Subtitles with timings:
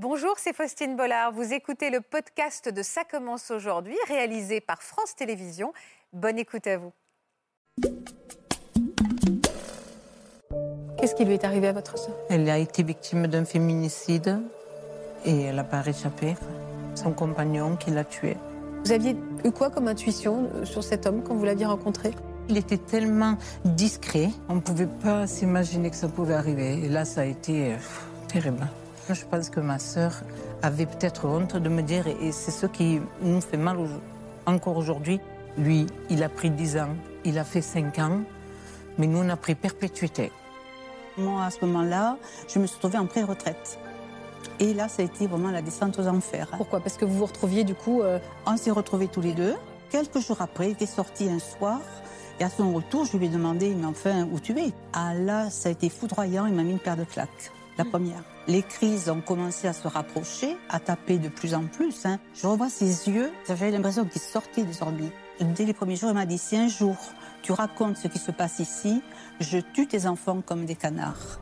[0.00, 1.32] Bonjour, c'est Faustine Bollard.
[1.32, 5.72] Vous écoutez le podcast de Ça commence aujourd'hui, réalisé par France Télévisions.
[6.12, 6.92] Bonne écoute à vous.
[11.00, 14.40] Qu'est-ce qui lui est arrivé à votre soeur Elle a été victime d'un féminicide
[15.24, 16.36] et elle n'a pas réchappé.
[16.94, 18.36] Son compagnon qui l'a tuée.
[18.84, 22.12] Vous aviez eu quoi comme intuition euh, sur cet homme quand vous l'aviez rencontré?
[22.48, 26.84] Il était tellement discret, on ne pouvait pas s'imaginer que ça pouvait arriver.
[26.84, 27.76] Et là, ça a été euh,
[28.28, 28.64] terrible.
[29.10, 30.22] Je pense que ma sœur
[30.62, 33.78] avait peut-être honte de me dire, et c'est ce qui nous fait mal
[34.46, 35.20] encore aujourd'hui.
[35.56, 36.94] Lui, il a pris 10 ans,
[37.24, 38.20] il a fait 5 ans,
[38.98, 40.30] mais nous, on a pris perpétuité.
[41.16, 42.16] Moi, à ce moment-là,
[42.52, 43.78] je me suis trouvée en pré-retraite.
[44.60, 46.48] Et là, ça a été vraiment la descente aux enfers.
[46.56, 46.80] Pourquoi?
[46.80, 48.02] Parce que vous vous retrouviez du coup.
[48.02, 49.54] euh, On s'est retrouvés tous les deux.
[49.90, 51.80] Quelques jours après, il était sorti un soir.
[52.40, 54.72] Et à son retour, je lui ai demandé, mais enfin, où tu es?
[54.92, 57.50] Ah là, ça a été foudroyant, il m'a mis une paire de claques.
[57.76, 58.22] La première.
[58.48, 62.06] Les crises ont commencé à se rapprocher, à taper de plus en plus.
[62.06, 62.18] hein.
[62.34, 65.12] Je revois ses yeux, j'avais l'impression qu'il sortait des orbites.
[65.54, 66.96] Dès les premiers jours, il m'a dit, si un jour
[67.42, 69.02] tu racontes ce qui se passe ici,
[69.38, 71.40] je tue tes enfants comme des canards.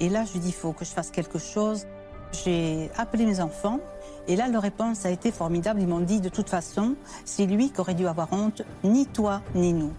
[0.00, 1.86] Et là, je lui dis, il faut que je fasse quelque chose.
[2.32, 3.78] J'ai appelé mes enfants.
[4.26, 5.82] Et là, leur réponse a été formidable.
[5.82, 9.42] Ils m'ont dit, de toute façon, c'est lui qui aurait dû avoir honte, ni toi,
[9.54, 9.92] ni nous.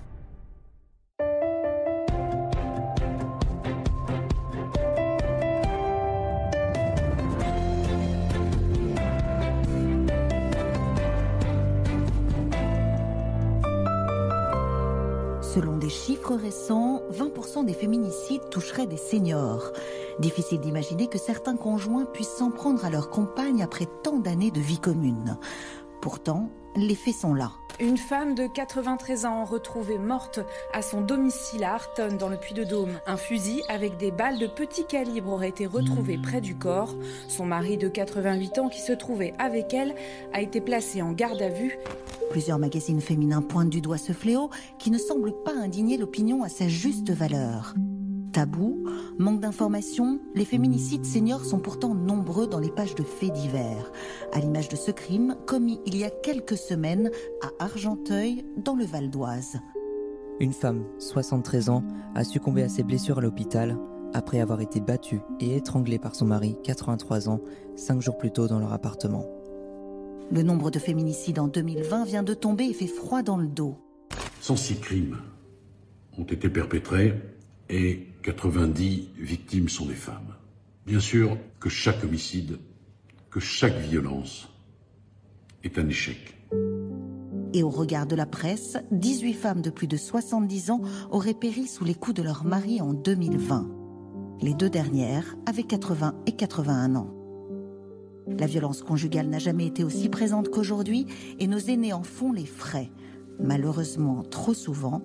[16.32, 19.72] Récents, 20% des féminicides toucheraient des seniors.
[20.20, 24.62] Difficile d'imaginer que certains conjoints puissent s'en prendre à leur compagne après tant d'années de
[24.62, 25.38] vie commune.
[26.02, 27.52] Pourtant, les faits sont là.
[27.84, 30.40] Une femme de 93 ans retrouvée morte
[30.72, 32.98] à son domicile à Artonne dans le Puy-de-Dôme.
[33.06, 36.96] Un fusil avec des balles de petit calibre aurait été retrouvé près du corps.
[37.28, 39.96] Son mari de 88 ans qui se trouvait avec elle
[40.32, 41.78] a été placé en garde à vue.
[42.32, 46.48] Plusieurs magazines féminins pointent du doigt ce fléau qui ne semble pas indigner l'opinion à
[46.48, 47.76] sa juste valeur.
[48.34, 48.84] Tabou,
[49.20, 53.92] manque d'informations, les féminicides seniors sont pourtant nombreux dans les pages de faits divers,
[54.34, 57.12] à l'image de ce crime commis il y a quelques semaines
[57.44, 59.60] à Argenteuil, dans le Val d'Oise.
[60.40, 61.84] Une femme, 73 ans,
[62.16, 63.78] a succombé à ses blessures à l'hôpital
[64.16, 67.40] après avoir été battue et étranglée par son mari, 83 ans,
[67.76, 69.26] cinq jours plus tôt dans leur appartement.
[70.32, 73.78] Le nombre de féminicides en 2020 vient de tomber et fait froid dans le dos.
[74.42, 75.18] 106 crimes
[76.18, 77.14] ont été perpétrés
[77.70, 80.34] et 90 victimes sont des femmes.
[80.88, 82.58] Bien sûr que chaque homicide,
[83.30, 84.48] que chaque violence
[85.64, 86.38] est un échec.
[87.54, 90.82] Et au regard de la presse, 18 femmes de plus de 70 ans
[91.12, 93.70] auraient péri sous les coups de leur mari en 2020.
[94.42, 97.14] Les deux dernières avaient 80 et 81 ans.
[98.28, 101.08] La violence conjugale n'a jamais été aussi présente qu'aujourd'hui
[101.40, 102.90] et nos aînés en font les frais.
[103.40, 105.02] Malheureusement, trop souvent,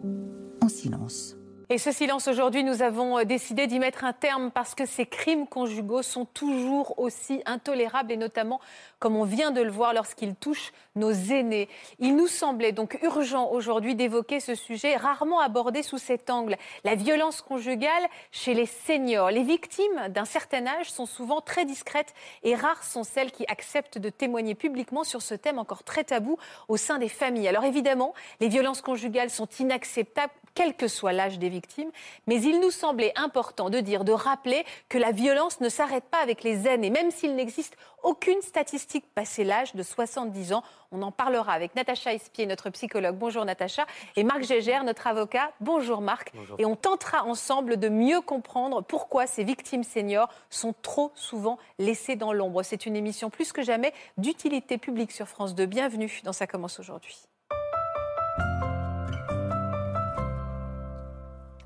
[0.62, 1.37] en silence.
[1.70, 5.04] Et ce silence aujourd'hui, nous avons euh, décidé d'y mettre un terme parce que ces
[5.04, 8.58] crimes conjugaux sont toujours aussi intolérables et notamment,
[8.98, 11.68] comme on vient de le voir, lorsqu'ils touchent nos aînés.
[11.98, 16.94] Il nous semblait donc urgent aujourd'hui d'évoquer ce sujet rarement abordé sous cet angle, la
[16.94, 19.30] violence conjugale chez les seniors.
[19.30, 23.98] Les victimes d'un certain âge sont souvent très discrètes et rares sont celles qui acceptent
[23.98, 26.36] de témoigner publiquement sur ce thème encore très tabou
[26.68, 27.48] au sein des familles.
[27.48, 31.90] Alors évidemment, les violences conjugales sont inacceptables quel que soit l'âge des victimes,
[32.26, 36.18] mais il nous semblait important de dire, de rappeler que la violence ne s'arrête pas
[36.18, 40.62] avec les années, même s'il n'existe aucune statistique passé l'âge de 70 ans.
[40.92, 43.16] On en parlera avec Natacha Espier, notre psychologue.
[43.16, 43.86] Bonjour Natacha.
[44.16, 45.52] Et Marc Gégère, notre avocat.
[45.60, 46.32] Bonjour Marc.
[46.58, 52.16] Et on tentera ensemble de mieux comprendre pourquoi ces victimes seniors sont trop souvent laissées
[52.16, 52.62] dans l'ombre.
[52.62, 55.66] C'est une émission plus que jamais d'utilité publique sur France 2.
[55.66, 57.16] Bienvenue dans Ça commence aujourd'hui.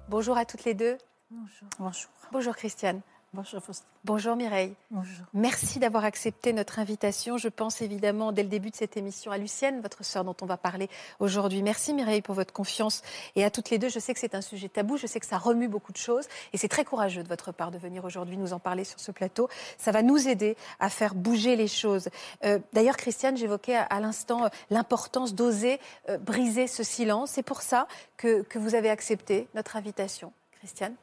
[0.08, 0.98] Bonjour à toutes les deux.
[1.30, 1.68] Bonjour.
[1.78, 2.10] Bonjour.
[2.32, 3.00] Bonjour Christiane.
[3.34, 3.86] Bonjour Faustine.
[4.04, 4.74] Bonjour Mireille.
[4.90, 5.24] Bonjour.
[5.32, 7.38] Merci d'avoir accepté notre invitation.
[7.38, 10.44] Je pense évidemment dès le début de cette émission à Lucienne, votre sœur dont on
[10.44, 11.62] va parler aujourd'hui.
[11.62, 13.00] Merci Mireille pour votre confiance
[13.34, 13.88] et à toutes les deux.
[13.88, 16.26] Je sais que c'est un sujet tabou, je sais que ça remue beaucoup de choses
[16.52, 19.10] et c'est très courageux de votre part de venir aujourd'hui nous en parler sur ce
[19.12, 19.48] plateau.
[19.78, 22.10] Ça va nous aider à faire bouger les choses.
[22.44, 25.80] Euh, D'ailleurs, Christiane, j'évoquais à, à l'instant euh, l'importance d'oser
[26.10, 27.30] euh, briser ce silence.
[27.30, 27.88] C'est pour ça
[28.18, 30.34] que, que vous avez accepté notre invitation.
[30.58, 30.94] Christiane?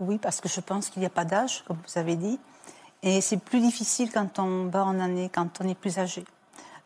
[0.00, 2.40] Oui, parce que je pense qu'il n'y a pas d'âge, comme vous avez dit.
[3.02, 6.24] Et c'est plus difficile quand on va en année, quand on est plus âgé.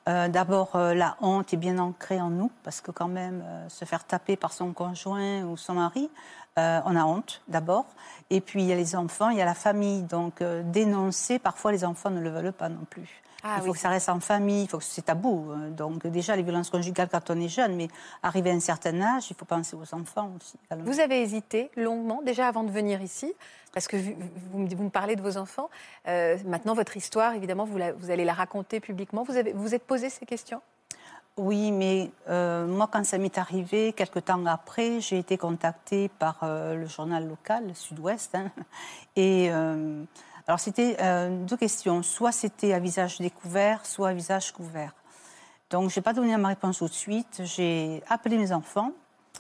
[0.09, 3.69] Euh, D'abord, euh, la honte est bien ancrée en nous, parce que quand même, euh,
[3.69, 6.11] se faire taper par son conjoint ou son mari,
[6.57, 7.87] on a honte d'abord.
[8.31, 10.03] Et puis il y a les enfants, il y a la famille.
[10.03, 13.23] Donc dénoncer, parfois les enfants ne le veulent pas non plus.
[13.45, 15.53] Ah il faut oui, que ça reste en famille, il faut que c'est tabou.
[15.53, 17.89] Euh, Donc déjà les violences conjugales quand on est jeune, mais
[18.23, 20.59] arrivé à un certain âge, il faut penser aux enfants aussi.
[20.85, 23.33] Vous avez hésité longuement, déjà avant de venir ici,
[23.73, 25.71] parce que vous, me- vous me parlez de vos enfants.
[26.09, 29.23] Euh, maintenant, votre histoire, évidemment, vous, la- vous allez la raconter publiquement.
[29.23, 30.61] Vous avez, vous êtes posé ces questions?
[31.37, 36.39] Oui, mais euh, moi, quand ça m'est arrivé, quelques temps après, j'ai été contactée par
[36.43, 38.35] euh, le journal local, Sud-Ouest.
[38.35, 38.51] hein.
[39.15, 40.03] et euh,
[40.49, 42.03] alors, c'était euh, deux questions.
[42.03, 44.95] Soit c'était à visage découvert, soit à visage couvert.
[45.69, 47.43] Donc, je n'ai pas donné ma réponse tout de suite.
[47.45, 48.93] J'ai appelé mes enfants,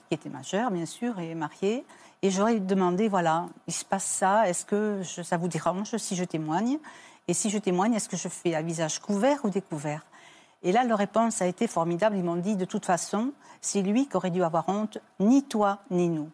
[0.08, 1.86] qui étaient majeurs, bien sûr, et mariés.
[2.20, 6.24] Et j'aurais demandé, voilà, il se passe ça, est-ce que ça vous dérange si je
[6.24, 6.78] témoigne?
[7.26, 10.04] Et si je témoigne, est-ce que je fais à visage couvert ou découvert?
[10.62, 12.18] Et là, leur réponse a été formidable.
[12.18, 13.32] Ils m'ont dit, de toute façon,
[13.62, 16.28] c'est lui qui aurait dû avoir honte, ni toi, ni nous.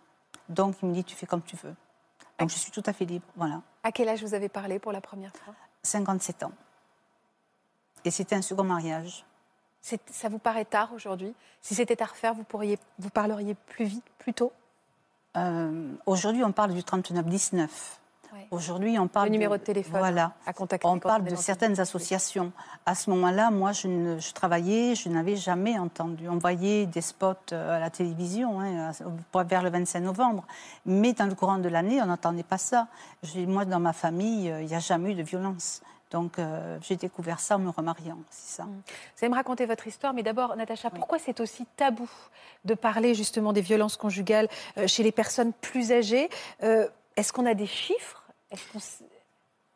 [0.48, 1.76] Donc, il me dit, tu fais comme tu veux.
[2.38, 3.26] Donc, je suis tout à fait libre.
[3.36, 3.62] Voilà.
[3.82, 5.54] À quel âge vous avez parlé pour la première fois?
[5.82, 6.52] 57 ans.
[8.04, 9.24] Et c'était un second mariage.
[9.80, 11.34] Ça vous paraît tard aujourd'hui?
[11.60, 14.52] Si c'était à refaire, vous, pourriez, vous parleriez plus vite, plus tôt?
[15.36, 17.68] Euh, Aujourd'hui, on parle du 39-19.
[18.34, 18.48] Ouais.
[18.50, 20.32] Aujourd'hui, on parle Le numéro de téléphone Voilà.
[20.44, 20.88] à contacter.
[20.88, 22.52] On parle de certaines associations.
[22.84, 26.28] À ce moment-là, moi, je, ne- je travaillais, je n'avais jamais entendu.
[26.28, 28.90] On voyait des spots euh, à la télévision hein,
[29.46, 30.44] vers le 25 novembre.
[30.84, 32.88] Mais dans le courant de l'année, on n'entendait pas ça.
[33.36, 35.80] Moi, dans ma famille, euh, il n'y a jamais eu de violence.
[36.10, 38.64] Donc, euh, j'ai découvert ça en me remariant, c'est ça.
[38.64, 38.82] Vous
[39.22, 42.08] allez me raconter votre histoire, mais d'abord, Natacha, pourquoi c'est aussi tabou
[42.64, 44.48] de parler justement des violences conjugales
[44.86, 46.28] chez les personnes plus âgées?
[46.62, 46.86] Euh,
[47.16, 48.23] Est-ce qu'on a des chiffres?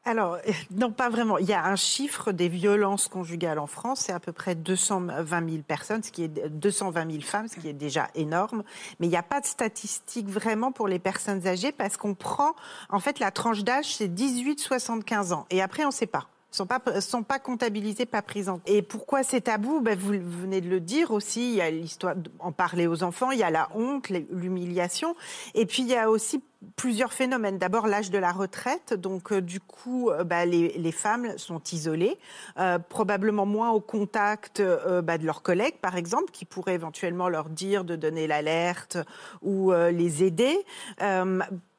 [0.05, 0.38] Alors,
[0.70, 1.38] non, pas vraiment.
[1.38, 5.50] Il y a un chiffre des violences conjugales en France, c'est à peu près 220
[5.50, 8.62] 000 personnes, ce qui est 220 000 femmes, ce qui est déjà énorme.
[8.99, 12.55] Mais il n'y a pas de statistiques vraiment pour les personnes âgées parce qu'on prend,
[12.88, 15.47] en fait, la tranche d'âge, c'est 18-75 ans.
[15.50, 16.29] Et après, on ne sait pas.
[16.50, 18.69] Sont pas sont pas comptabilisés, pas pris en compte.
[18.71, 19.81] Et pourquoi c'est tabou?
[19.81, 21.50] Ben, Vous venez de le dire aussi.
[21.50, 23.31] Il y a l'histoire d'en parler aux enfants.
[23.31, 25.15] Il y a la honte, l'humiliation,
[25.55, 26.43] et puis il y a aussi
[26.77, 27.59] plusieurs phénomènes.
[27.59, 28.95] D'abord l'âge de la retraite.
[28.95, 32.19] Donc euh, du coup, euh, bah, les, les femmes sont isolées,
[32.59, 37.49] euh, probablement moins au contact bah, de leurs collègues, par exemple, qui pourraient éventuellement leur
[37.49, 38.99] dire de donner l'alerte
[39.43, 40.65] ou les aider.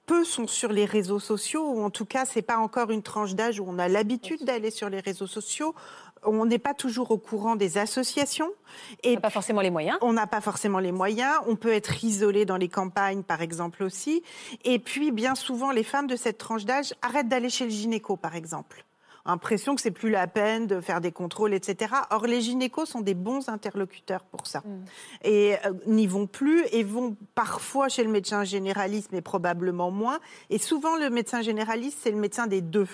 [0.10, 3.36] Peu sont sur les réseaux sociaux, ou en tout cas, c'est pas encore une tranche
[3.36, 5.76] d'âge où on a l'habitude d'aller sur les réseaux sociaux.
[6.24, 8.50] On n'est pas toujours au courant des associations.
[9.04, 10.00] Et pas forcément les moyens.
[10.02, 11.36] On n'a pas forcément les moyens.
[11.46, 14.24] On peut être isolé dans les campagnes, par exemple aussi.
[14.66, 18.18] Et puis, bien souvent, les femmes de cette tranche d'âge arrêtent d'aller chez le gynéco,
[18.18, 18.86] par exemple
[19.30, 21.94] impression que c'est plus la peine de faire des contrôles, etc.
[22.10, 24.60] Or, les gynécos sont des bons interlocuteurs pour ça.
[24.60, 24.86] Mm.
[25.24, 30.20] Et euh, n'y vont plus et vont parfois chez le médecin généraliste, mais probablement moins.
[30.50, 32.88] Et souvent, le médecin généraliste, c'est le médecin des deux.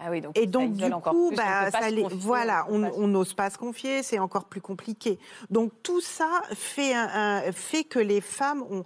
[0.00, 3.34] Ah oui, donc et donc du coup, plus, bah, ça les- confier, voilà, on n'ose
[3.34, 5.18] pas se confier, c'est encore plus compliqué.
[5.50, 7.08] Donc tout ça fait, un-
[7.48, 8.84] un- fait que les femmes ont,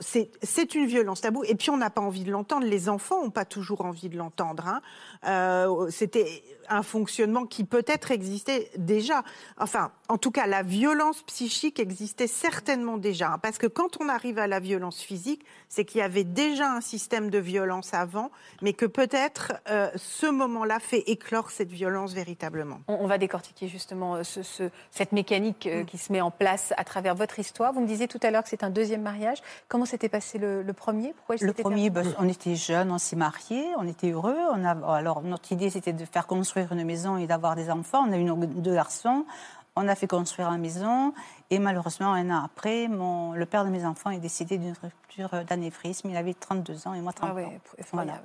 [0.00, 1.44] c'est c'est une violence tabou.
[1.44, 2.66] Et puis on n'a pas envie de l'entendre.
[2.66, 4.66] Les enfants n'ont pas toujours envie de l'entendre.
[4.66, 4.80] hein.
[5.26, 9.22] Euh, C'était un fonctionnement qui peut-être existait déjà.
[9.58, 13.32] Enfin, en tout cas, la violence psychique existait certainement déjà.
[13.34, 16.72] hein, parce que quand on arrive à la violence physique, c'est qu'il y avait déjà
[16.72, 18.30] un système de violence avant,
[18.62, 22.80] mais que peut-être euh, ce moment-là fait éclore cette violence véritablement.
[22.88, 26.32] On, on va décortiquer justement euh, ce- ce- cette mécanique euh, qui se met en
[26.32, 27.72] place à travers votre histoire.
[27.72, 29.38] Vous me disiez tout à l'heure que c'est un deuxième mariage.
[29.76, 31.12] Comment s'était passé le, le premier?
[31.12, 34.38] Pourquoi Le premier, ben, on était jeunes, on s'est mariés, on était heureux.
[34.54, 38.06] On a, alors, notre idée, c'était de faire construire une maison et d'avoir des enfants.
[38.08, 39.26] On a eu nos deux garçons.
[39.74, 41.12] On a fait construire la maison.
[41.50, 45.44] Et malheureusement, un an après, mon, le père de mes enfants est décédé d'une rupture
[45.44, 46.08] d'anévrisme.
[46.08, 48.18] Il avait 32 ans et moi 30 Ah ouais, ans.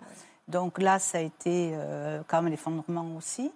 [0.48, 3.51] Donc là, ça a été euh, quand même l'effondrement aussi.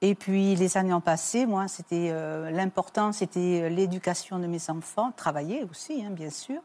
[0.00, 5.12] Et puis les années ont passé, moi, c'était euh, l'important, c'était l'éducation de mes enfants,
[5.16, 6.60] travailler aussi, hein, bien sûr.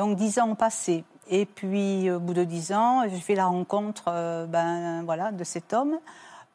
[0.00, 1.04] Donc dix ans ont passé.
[1.28, 5.44] Et puis au bout de dix ans, j'ai fait la rencontre, euh, ben voilà, de
[5.44, 5.98] cet homme.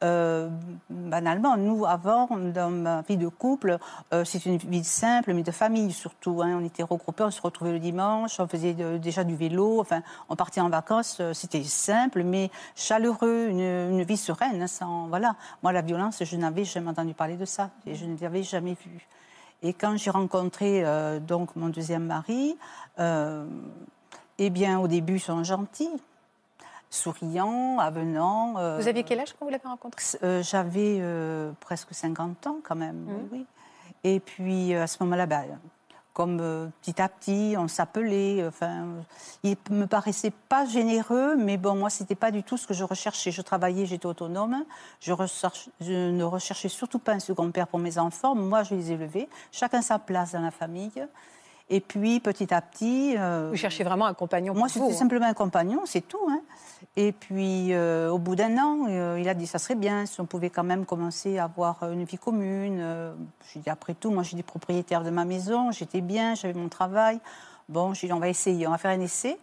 [0.02, 0.48] Euh,
[0.90, 3.78] banalement, nous, avant, dans ma vie de couple,
[4.12, 6.42] euh, c'est une vie simple, mais de famille surtout.
[6.42, 6.58] hein.
[6.60, 10.02] On était regroupés, on se retrouvait le dimanche, on faisait de- déjà du vélo, enfin,
[10.28, 11.18] on partait en vacances.
[11.20, 14.60] euh, C'était simple, mais chaleureux, une, vie sereine.
[14.80, 15.36] hein, voilà.
[15.62, 18.74] Moi, la violence, je n'avais jamais entendu parler de ça, et je ne l'avais jamais
[18.84, 19.06] vu.
[19.62, 22.56] Et quand j'ai rencontré euh, donc mon deuxième mari,
[22.98, 23.46] euh,
[24.38, 25.90] eh bien, au début, ils sont gentils,
[26.90, 28.54] souriants, avenants.
[28.58, 30.02] euh, Vous aviez quel âge quand vous l'avez rencontré?
[30.42, 31.02] J'avais
[31.60, 33.46] presque 50 ans quand même, oui.
[34.04, 35.42] Et puis à ce moment-là, bah,
[36.16, 38.42] comme euh, petit à petit, on s'appelait.
[38.48, 38.86] Enfin,
[39.42, 42.84] il me paraissait pas généreux, mais bon, moi, c'était pas du tout ce que je
[42.84, 43.30] recherchais.
[43.30, 44.64] Je travaillais, j'étais autonome.
[44.98, 45.12] Je,
[45.82, 48.34] je, ne recherchais surtout pas un second père pour mes enfants.
[48.34, 49.28] Moi, je les élevais.
[49.52, 51.06] Chacun sa place dans la famille.
[51.68, 53.16] Et puis, petit à petit.
[53.18, 54.92] Euh, vous cherchez vraiment un compagnon Moi, c'était hein.
[54.92, 56.28] simplement un compagnon, c'est tout.
[56.30, 56.40] Hein.
[56.94, 60.20] Et puis, euh, au bout d'un an, euh, il a dit ça serait bien si
[60.20, 62.80] on pouvait quand même commencer à avoir une vie commune.
[63.52, 66.68] j'ai dit après tout, moi, j'ai des propriétaires de ma maison, j'étais bien, j'avais mon
[66.68, 67.18] travail.
[67.68, 69.36] Bon, j'ai dit on va essayer, on va faire un essai.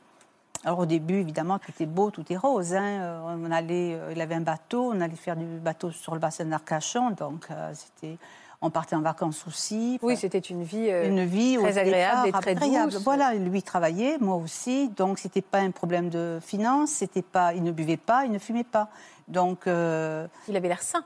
[0.64, 2.74] Alors au début, évidemment, tout est beau, tout est rose.
[2.74, 3.22] Hein.
[3.26, 7.12] On allait, il avait un bateau, on allait faire du bateau sur le bassin d'Arcachon,
[7.12, 8.18] donc c'était
[8.64, 10.00] on partait en vacances aussi.
[10.02, 12.92] oui, c'était une vie, euh, une vie très agréable et très agréable.
[12.94, 13.04] Douce.
[13.04, 14.90] Voilà, lui travaillait, moi aussi.
[14.90, 16.92] Donc, c'était pas un problème de finances.
[16.92, 18.88] C'était pas, il ne buvait pas, il ne fumait pas.
[19.28, 21.04] Donc, euh, il avait l'air sain.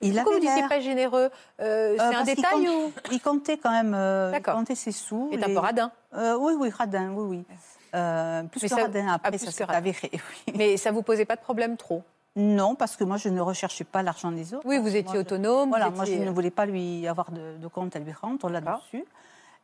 [0.00, 1.30] Il Pourquoi vous pas généreux?
[1.60, 3.96] Euh, C'est un détail ou Il comptait quand même.
[4.34, 5.28] il comptait ses sous.
[5.32, 5.90] Il est un peu radin.
[6.14, 7.44] oui, oui, radin, oui,
[7.92, 8.46] oui.
[8.48, 9.08] plus que radin.
[9.08, 10.10] Après, ah, ça s'est avéré.
[10.56, 12.02] Mais ça vous posait pas de problème trop?
[12.34, 14.66] Non, parce que moi, je ne recherchais pas l'argent des autres.
[14.66, 15.68] Oui, vous étiez autonome.
[15.68, 19.04] Voilà, moi, je ne voulais pas lui avoir de, compte à lui rendre là-dessus.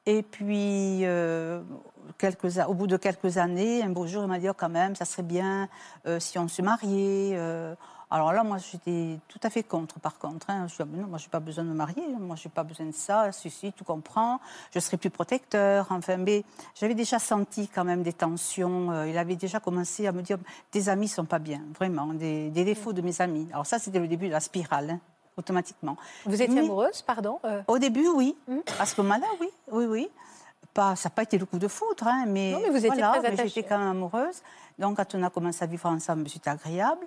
[0.04, 1.60] Et puis, euh,
[2.18, 4.96] quelques, au bout de quelques années, un beau jour, il m'a dit oh, quand même,
[4.96, 5.68] ça serait bien
[6.06, 7.32] euh, si on se mariait.
[7.34, 7.74] Euh,
[8.10, 10.48] alors là, moi, j'étais tout à fait contre, par contre.
[10.48, 10.66] Hein.
[10.66, 12.02] Je dis, non, moi, je n'ai pas besoin de me marier.
[12.18, 13.30] Moi, je n'ai pas besoin de ça.
[13.32, 14.40] Si, si, tout comprend.
[14.74, 15.86] Je serai plus protecteur.
[15.90, 18.90] Enfin, mais j'avais déjà senti quand même des tensions.
[18.92, 20.38] Euh, il avait déjà commencé à me dire,
[20.70, 23.46] tes amis sont pas bien, vraiment, des, défauts de mes amis.
[23.52, 24.90] Alors ça, c'était le début de la spirale.
[24.90, 25.00] Hein,
[25.36, 25.96] automatiquement.
[26.24, 27.62] Vous étiez amoureuse, pardon euh?
[27.68, 28.36] Au début, oui.
[28.48, 29.48] Hmm à ce moment-là, oui.
[29.70, 30.08] Oui, oui.
[30.74, 33.00] Pas, ça n'a pas été le coup de foudre, hein, mais, non, mais vous étiez
[33.00, 33.48] très attachée.
[33.48, 34.42] J'étais quand même amoureuse.
[34.78, 37.06] Donc, quand on a commencé à vivre ensemble, c'était agréable.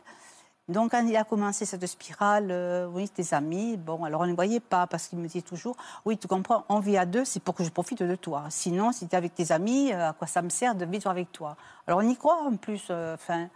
[0.71, 4.29] Donc, quand il a commencé cette spirale, euh, oui, tes amis, bon, alors on ne
[4.29, 5.75] les voyait pas parce qu'il me disait toujours,
[6.05, 8.45] oui, tu comprends, on vit à deux, c'est pour que je profite de toi.
[8.49, 11.09] Sinon, si tu es avec tes amis, euh, à quoi ça me sert de vivre
[11.09, 11.57] avec toi?
[11.87, 13.49] Alors, on y croit en plus, euh, enfin.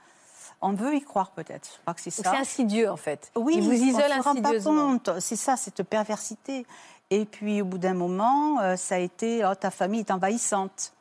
[0.62, 1.80] on veut y croire peut-être.
[1.98, 3.32] C'est insidieux en fait.
[3.36, 4.98] Oui, il vous isole insidieusement.
[5.20, 6.66] C'est ça, cette perversité.
[7.12, 10.94] Et puis au bout d'un moment, ça a été oh, ta famille est envahissante.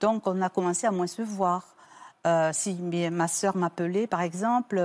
[0.00, 1.64] Donc on a commencé à moins se voir.
[2.52, 4.78] si ma sœur m'appelait, par exemple,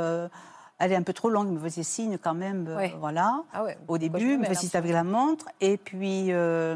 [0.77, 2.67] elle est un peu trop longue, me faisait signe quand même.
[2.67, 3.43] Euh, voilà.
[3.53, 5.45] Ah Au début, me faisait avec la montre.
[5.61, 6.75] Et puis, euh,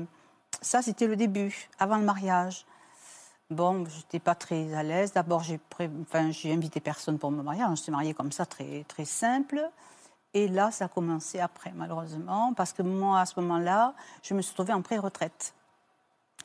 [0.62, 2.66] ça, c'était le début, avant le mariage.
[3.50, 5.14] Bon, je n'étais pas très à l'aise.
[5.14, 5.60] D'abord, j'ai
[6.02, 7.70] enfin, invité personne pour mon mariage.
[7.78, 9.70] Je suis mariée comme ça, très, très simple.
[10.34, 14.42] Et là, ça a commencé après, malheureusement, parce que moi, à ce moment-là, je me
[14.42, 15.56] suis trouvée en pré-retraite.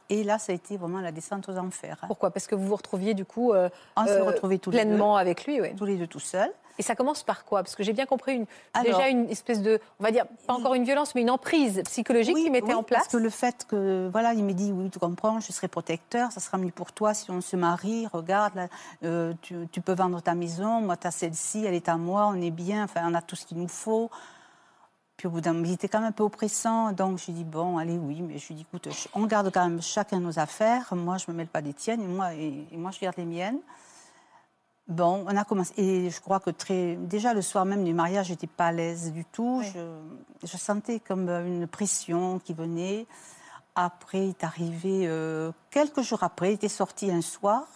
[0.09, 2.03] Et là, ça a été vraiment la descente aux enfers.
[2.07, 2.31] Pourquoi?
[2.31, 5.85] Parce que vous vous retrouviez du coup euh, On retrouvés tous pleinement avec lui, tous
[5.85, 6.53] les deux tout seuls.
[6.79, 7.63] Et ça commence par quoi?
[7.63, 8.47] Parce que j'ai bien compris une,
[8.83, 12.37] déjà une espèce de, on va dire, pas encore une violence, mais une emprise psychologique
[12.37, 13.03] qui mettait en place.
[13.03, 16.33] Parce que le fait que, voilà, il me dit, oui, tu comprends, je serai protecteur,
[16.33, 18.69] ça sera mieux pour toi si on se marie, regarde,
[19.05, 22.41] euh, tu, peux vendre ta maison, moi, tu as celle-ci, elle est à moi, on
[22.41, 24.11] est bien, enfin, on a tout ce qu'il nous faut.
[25.17, 27.35] Puis au bout d'un moment, il était quand même un peu oppressant, donc je lui
[27.35, 30.41] dis, bon, allez, oui, mais je lui dis, écoute, on garde quand même chacun nos
[30.41, 33.25] affaires, moi, je me mêle pas des tiennes, et moi, et moi je garde les
[33.25, 33.61] miennes.
[34.87, 35.73] Bon, on a commencé.
[35.79, 36.97] Et je crois que très.
[36.97, 39.63] Déjà, le soir même du mariage, j'étais pas à l'aise du tout.
[40.43, 43.07] Je, sentais comme une pression qui venait.
[43.75, 45.07] Après, il est arrivé.
[45.07, 47.67] Euh, quelques jours après, il était sorti un soir.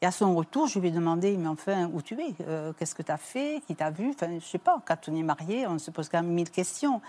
[0.00, 2.34] Et à son retour, je lui ai demandé Mais enfin, où tu es?
[2.42, 3.62] Euh, Qu'est-ce que tu as fait?
[3.66, 4.10] Qui t'a vu?
[4.10, 4.80] Enfin, je sais pas.
[4.86, 7.02] Quand on est marié, on se pose quand même mille questions.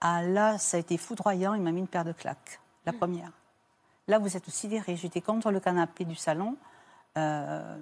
[0.00, 1.54] Ah là, ça a été foudroyant.
[1.54, 2.60] Il m'a mis une paire de claques.
[2.86, 3.30] La première.
[4.08, 4.96] Là, vous êtes sidéré.
[4.96, 6.56] J'étais contre le canapé du salon.
[7.18, 7.76] Euh,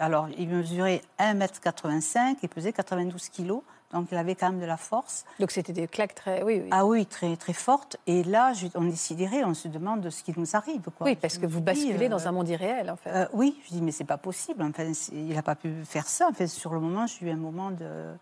[0.00, 3.60] alors, il mesurait 1m85 et pesait 92 kg.
[3.92, 5.24] Donc, il avait quand même de la force.
[5.38, 6.42] Donc, c'était des claques très.
[6.42, 6.68] Oui, oui.
[6.72, 7.96] Ah oui, très, très fortes.
[8.08, 10.82] Et là, on est sidéré, on se demande de ce qui nous arrive.
[10.96, 11.06] Quoi.
[11.06, 13.10] Oui, parce que vous basculez dans euh, un monde irréel, en fait.
[13.10, 14.64] Euh, oui, je dis, mais c'est pas possible.
[14.64, 16.28] Enfin, il n'a pas pu faire ça.
[16.28, 18.14] En fait, sur le moment, j'ai eu un moment de,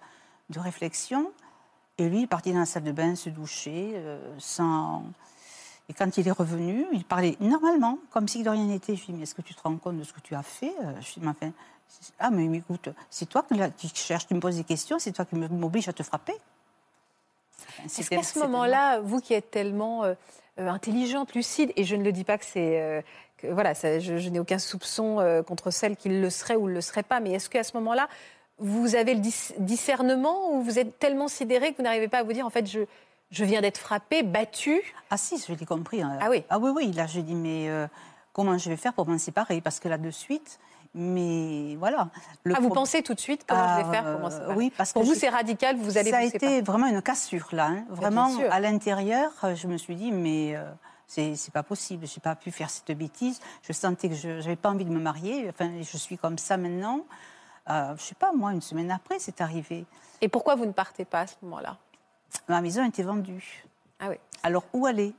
[0.50, 1.30] de, réflexion.
[1.96, 3.94] Et lui, il partit dans la salle de bain se doucher,
[4.38, 5.04] sans
[5.92, 8.96] et quand il est revenu, il parlait normalement, comme si de rien n'était.
[8.96, 10.34] Je lui ai dit, mais est-ce que tu te rends compte de ce que tu
[10.34, 11.52] as fait euh, Je lui ai dit,
[12.18, 13.44] ah, mais écoute, c'est toi
[13.76, 16.32] qui cherches, tu me poses des questions, c'est toi qui m'oblige à te frapper.
[17.84, 20.14] Est-ce qu'à ce, moment-là, vous qui êtes tellement euh,
[20.58, 23.04] euh, intelligente, lucide, et je ne le dis pas que c'est...
[23.42, 27.20] voilà, je, n'ai aucun soupçon contre celle qui le serait ou ne le serait pas,
[27.20, 28.08] mais est-ce qu'à ce moment-là,
[28.56, 29.20] vous avez le
[29.58, 32.66] discernement ou vous êtes tellement sidéré que vous n'arrivez pas à vous dire, en fait,
[32.66, 32.80] je,
[33.32, 34.82] je viens d'être frappée, battue.
[35.10, 36.02] Ah si, je l'ai compris.
[36.02, 36.18] Hein.
[36.20, 36.92] Ah oui Ah oui, oui.
[36.92, 37.86] Là, je dis, mais euh,
[38.32, 39.60] comment je vais faire pour m'en séparer?
[39.60, 40.60] Parce que là, de suite,
[40.94, 42.08] mais voilà.
[42.54, 44.54] ah, vous pensez tout de suite comment je vais faire pour m'en ah, séparer?
[44.54, 44.98] Oui, parce que...
[44.98, 47.68] Pour vous, c'est radical, vous allez Ça a été vraiment une cassure, là.
[47.68, 47.84] Hein.
[47.88, 50.54] Vraiment, à l'intérieur, je me suis dit, mais...
[50.54, 50.70] Euh,
[51.08, 52.06] C'est pas possible.
[52.06, 53.40] J'ai pas pu faire cette bêtise.
[53.62, 55.46] Je sentais que je n'avais pas envie de me marier.
[55.48, 57.00] Enfin, je suis comme ça maintenant.
[57.70, 59.86] Euh, je sais pas, moi, une semaine après, c'est arrivé.
[60.20, 61.78] Et pourquoi vous ne partez pas à ce moment-là?
[62.48, 63.64] Ma maison était vendue.
[64.00, 64.16] Ah oui.
[64.42, 65.14] Alors, où aller?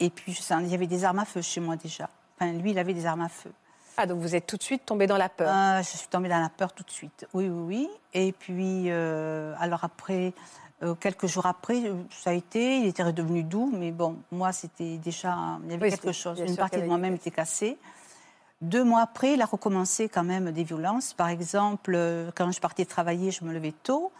[0.00, 2.08] Et puis, il y avait des armes à feu chez moi déjà.
[2.36, 3.52] Enfin, lui, il avait des armes à feu.
[3.96, 5.48] Ah, donc vous êtes tout de suite tombé dans la peur.
[5.52, 7.26] Ah, je suis tombée dans la peur tout de suite.
[7.32, 7.90] Oui, oui, oui.
[8.12, 10.34] Et puis, euh, alors après,
[10.82, 14.52] euh, quelques jours après, euh, ça a été, il était redevenu doux, mais bon, moi,
[14.52, 16.40] c'était déjà, il y avait Oui, quelque chose.
[16.40, 17.78] Une partie de moi-même était cassée.
[18.60, 21.12] Deux mois après, il a recommencé quand même des violences.
[21.12, 24.10] Par exemple, euh, quand je partais travailler, je me levais tôt.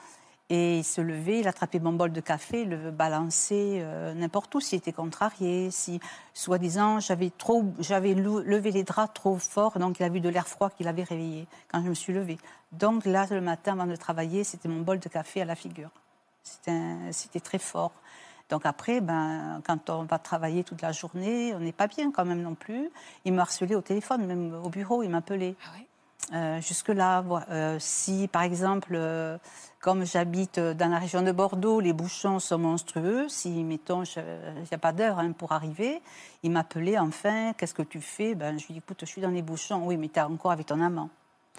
[0.50, 4.54] Et il se levait, il attrapait mon bol de café, il le balançait euh, n'importe
[4.54, 6.00] où s'il était contrarié, si,
[6.34, 10.46] soi-disant, j'avais trop, j'avais levé les draps trop fort, donc il a vu de l'air
[10.46, 12.36] froid qu'il avait réveillé quand je me suis levée.
[12.72, 15.90] Donc là, le matin, avant de travailler, c'était mon bol de café à la figure.
[16.42, 17.92] C'était, très fort.
[18.50, 22.26] Donc après, ben, quand on va travailler toute la journée, on n'est pas bien quand
[22.26, 22.90] même non plus.
[23.24, 25.54] Il me harcelait au téléphone, même au bureau, il m'appelait.
[25.64, 25.78] Ah.
[26.33, 29.37] Euh, Jusque-là, euh, si par exemple, euh,
[29.81, 34.21] comme j'habite dans la région de Bordeaux, les bouchons sont monstrueux, si, mettons, je-
[34.57, 36.00] il n'y a pas d'heure hein, pour arriver,
[36.43, 38.35] il m'appelait enfin, qu'est-ce que tu fais?
[38.35, 39.83] Ben, Je lui dis, écoute, je suis dans les bouchons.
[39.87, 41.11] Oui, mais tu es encore avec ton amant.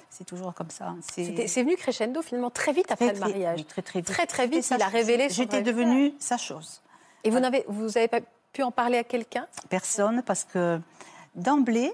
[0.09, 0.93] C'est toujours comme ça.
[1.01, 3.59] C'est C'était- C'est venu crescendo finalement très vite après très, le mariage.
[3.59, 4.07] oui, très, très vite.
[4.07, 6.81] Très, très vite, il a révélé J'étais devenue sa chose.
[7.23, 8.19] Et vous n'avez vous avez pas
[8.51, 9.45] pu en parler à quelqu'un?
[9.69, 10.79] Personne parce que
[11.35, 11.93] d'emblée,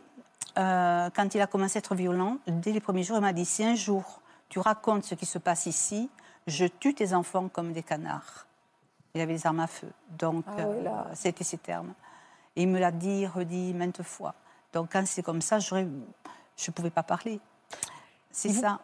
[0.58, 3.46] euh, quand il a commencé à être violent, dès les premiers jours, il m'a dit
[3.46, 6.10] si un jour tu racontes ce qui se passe ici,
[6.48, 8.48] je tue tes enfants comme des canards.
[9.14, 9.92] Il avait des armes à feu.
[10.10, 11.94] Donc, Ah oui, euh, c'était ses termes.
[12.56, 14.34] Et il me l'a dit, redit maintes fois.
[14.74, 17.40] Donc, quand c'est comme ça, je ne pouvais pas parler.
[18.32, 18.80] C'est ça.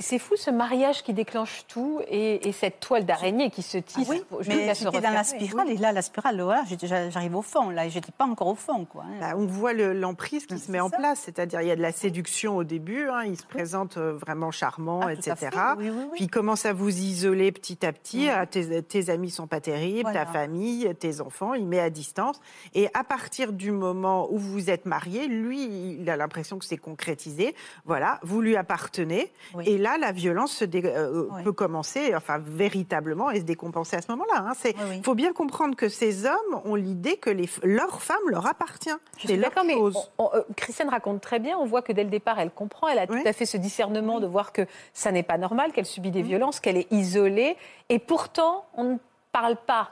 [0.00, 4.08] C'est fou ce mariage qui déclenche tout et, et cette toile d'araignée qui se tisse
[4.08, 7.42] oui, jusqu'à mais j'étais dans la spirale, et là, la spirale, voilà, j'étais- j'arrive au
[7.42, 9.04] fond, là, j'étais pas encore au fond, quoi.
[9.06, 9.18] hein.
[9.20, 11.82] Bah, on voit le- l'emprise qui se met en place, c'est-à-dire il y a de
[11.82, 15.36] la séduction au début, hein, il se présente euh, vraiment charmant, Ah, etc.
[15.78, 16.08] oui, oui, oui.
[16.14, 19.60] Puis il commence à vous isoler petit à petit, ah, tes, tes amis sont pas
[19.60, 20.24] terribles, Voilà.
[20.24, 22.40] ta famille, tes enfants, il met à distance.
[22.74, 26.78] Et à partir du moment où vous êtes mariés, lui, il a l'impression que c'est
[26.78, 27.54] concrétisé.
[27.84, 29.30] Voilà, vous lui appartenez.
[29.54, 29.64] Oui.
[29.66, 31.42] Et là, la violence se dé- euh, Oui.
[31.44, 34.44] peut commencer, enfin véritablement, et se décompenser à ce moment-là.
[34.48, 34.52] hein.
[34.58, 34.96] C'est- Oui, oui.
[34.98, 38.90] Il faut bien comprendre que ces hommes ont l'idée que les, leur femme leur appartient.
[39.18, 40.10] C'est leur mais chose.
[40.18, 41.58] on- on- euh, Christiane raconte très bien.
[41.58, 42.88] On voit que dès le départ, elle comprend.
[42.88, 45.86] Elle a tout à fait ce discernement de voir que ça n'est pas normal, qu'elle
[45.86, 47.56] subit des violences, qu'elle est isolée.
[47.88, 48.96] Et pourtant, on ne
[49.32, 49.90] parle pas.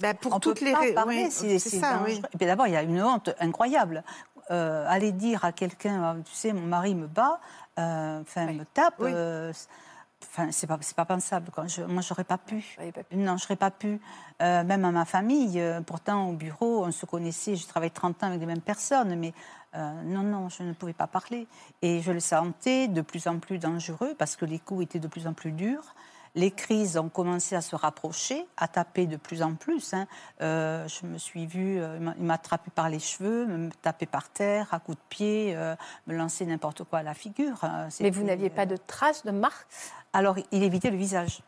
[0.00, 2.20] Bah, pour on toutes peut les pas parler, oui, c'est ça, oui.
[2.32, 4.02] Et puis d'abord, il y a une honte incroyable.
[4.50, 8.58] Euh, aller dire à quelqu'un, tu sais, mon mari me bat, euh, enfin Oui.
[8.58, 9.10] me tape, Oui.
[9.14, 9.52] euh,
[10.22, 11.50] enfin c'est pas pas pensable.
[11.50, 11.66] Quoi.
[11.66, 12.62] Je, moi, j'aurais pas pu.
[12.76, 13.02] Pas.
[13.12, 14.00] Non, je n'aurais pas pu.
[14.40, 17.56] Euh, même à ma famille, euh, pourtant au bureau, on se connaissait.
[17.56, 19.32] Je travaille 30 ans avec les mêmes personnes, mais
[19.74, 21.46] euh, non, non, je ne pouvais pas parler.
[21.80, 25.08] Et je le sentais de plus en plus dangereux parce que les coups étaient de
[25.08, 25.94] plus en plus durs.
[26.34, 29.92] Les crises ont commencé à se rapprocher, à taper de plus en plus.
[29.92, 30.06] hein.
[30.40, 34.30] Euh, je me suis vue, euh, il m'a- attrapé par les cheveux, me taper par
[34.30, 37.62] terre, à coups de pied, euh, me lancer n'importe quoi à la figure.
[37.64, 37.88] hein.
[38.00, 39.66] Mais vous n'aviez pas de traces, de marques
[40.14, 41.42] Alors, il évitait le visage.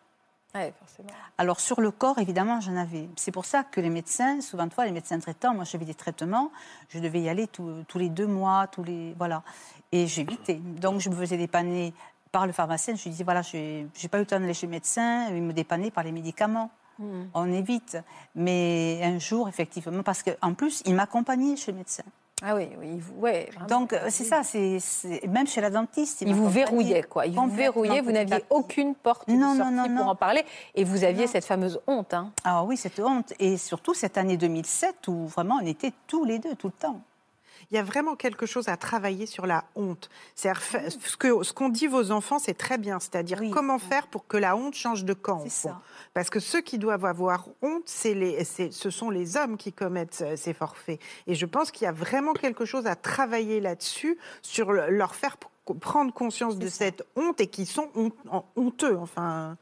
[0.78, 1.08] Forcément.
[1.36, 3.08] Alors sur le corps, évidemment, j'en avais.
[3.16, 6.52] C'est pour ça que les médecins, souvent fois, les médecins traitants, moi j'avais des traitements,
[6.90, 9.42] je devais y aller tous- tous les deux mois, tous les voilà,
[9.90, 10.54] et j'évitais.
[10.54, 11.92] Donc je me faisais dépanner
[12.34, 12.96] par le pharmacien.
[12.96, 15.40] Je lui disais voilà, j'ai j'ai pas eu le temps d'aller chez le médecin, il
[15.40, 16.68] me dépannait par les médicaments.
[16.98, 17.26] Hmm.
[17.32, 17.96] On évite.
[18.34, 22.02] Mais un jour, effectivement, parce qu'en plus, il m'accompagnait chez le médecin.
[22.42, 23.48] Ah oui, oui, ouais.
[23.68, 24.80] Donc euh, c'est ça, c'est
[25.28, 26.22] même chez la dentiste.
[26.22, 27.24] Il vous verrouillait, quoi.
[27.26, 30.10] Il vous verrouillait, vous n'aviez aucune porte de Non, non, sortie non, pour non.
[30.10, 30.44] en parler.
[30.74, 32.14] Et vous aviez cette fameuse honte.
[32.14, 32.32] Hein.
[32.42, 33.32] Ah oui, cette honte.
[33.38, 37.00] Et surtout cette année 2007 où vraiment on était tous les deux, tout le temps.
[37.70, 40.08] Il y a vraiment quelque chose à travailler sur la honte.
[40.34, 43.00] C'est-à-dire, ce que ce qu'ont dit vos enfants, c'est très bien.
[43.00, 43.50] C'est-à-dire Oui.
[43.50, 45.40] comment faire pour que la honte change de camp.
[45.40, 45.68] au C'est fond?
[45.70, 45.80] ça.
[46.12, 50.36] Parce que ceux qui doivent avoir honte, les, ce sont les hommes qui commettent euh,
[50.36, 51.00] ces forfaits.
[51.26, 55.14] Et je pense qu'il y a vraiment quelque chose à travailler là-dessus, sur le- leur
[55.14, 55.36] faire
[55.80, 56.76] prendre conscience de ça.
[56.84, 58.96] cette honte et qui sont hon- en- honteux.
[58.98, 59.56] Enfin,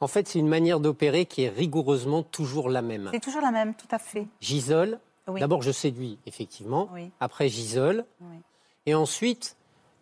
[0.00, 3.10] En fait, c'est une manière d'opérer qui est rigoureusement toujours la même.
[3.12, 4.26] C'est toujours la même, tout à fait.
[4.40, 4.98] J'isole.
[5.28, 5.40] Oui.
[5.40, 6.88] D'abord, je séduis, effectivement.
[6.94, 7.10] Oui.
[7.20, 8.04] Après, j'isole.
[8.20, 8.36] Oui.
[8.86, 9.56] Et ensuite,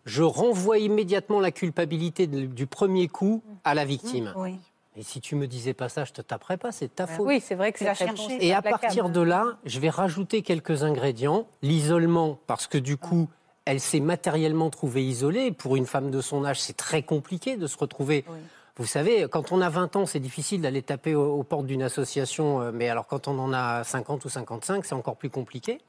[0.05, 4.33] je renvoie immédiatement la culpabilité de- du premier coup à la victime.
[4.37, 4.55] Oui.
[4.95, 7.27] Et si tu me disais pas ça, je te taperais pas, c'est de ta faute.
[7.27, 8.15] Oui, c'est vrai que c'est cherché.
[8.15, 11.45] bon, Et à partir de là, je vais rajouter quelques ingrédients.
[11.61, 13.27] L'isolement, parce que du coup,
[13.65, 15.51] elle s'est matériellement trouvée isolée.
[15.51, 18.37] Pour une femme de son âge, c'est très compliqué de se retrouver Oui.
[18.77, 21.81] Vous savez, quand on a 20 ans, c'est difficile d'aller taper aux, aux portes d'une
[21.81, 25.79] association, euh, mais alors quand on en a 50 ou 55, c'est encore plus compliqué.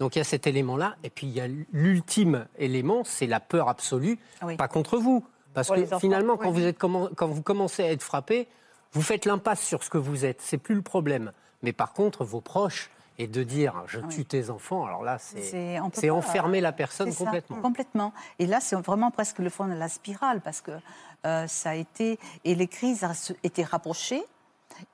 [0.00, 0.96] Donc il y a cet élément-là.
[1.04, 4.56] Et puis il y a l'ultime élément, c'est la peur absolue, Oui.
[4.56, 5.24] pas contre vous.
[5.54, 6.38] Parce Pour que enfants, finalement, oui.
[6.42, 8.48] quand, vous êtes commen- quand vous commencez à être frappé,
[8.92, 10.40] vous faites l'impasse sur ce que vous êtes.
[10.40, 11.32] C'est plus le problème.
[11.62, 16.08] Mais par contre, vos proches, et de dire je tue tes enfants, alors là, c'est
[16.10, 17.56] enfermer la personne C'est ça, complètement.
[17.60, 18.12] complètement.
[18.38, 20.70] Et là, c'est vraiment presque le fond de la spirale parce que
[21.26, 22.18] euh, ça a été.
[22.44, 24.22] Et les crises se- étaient rapprochées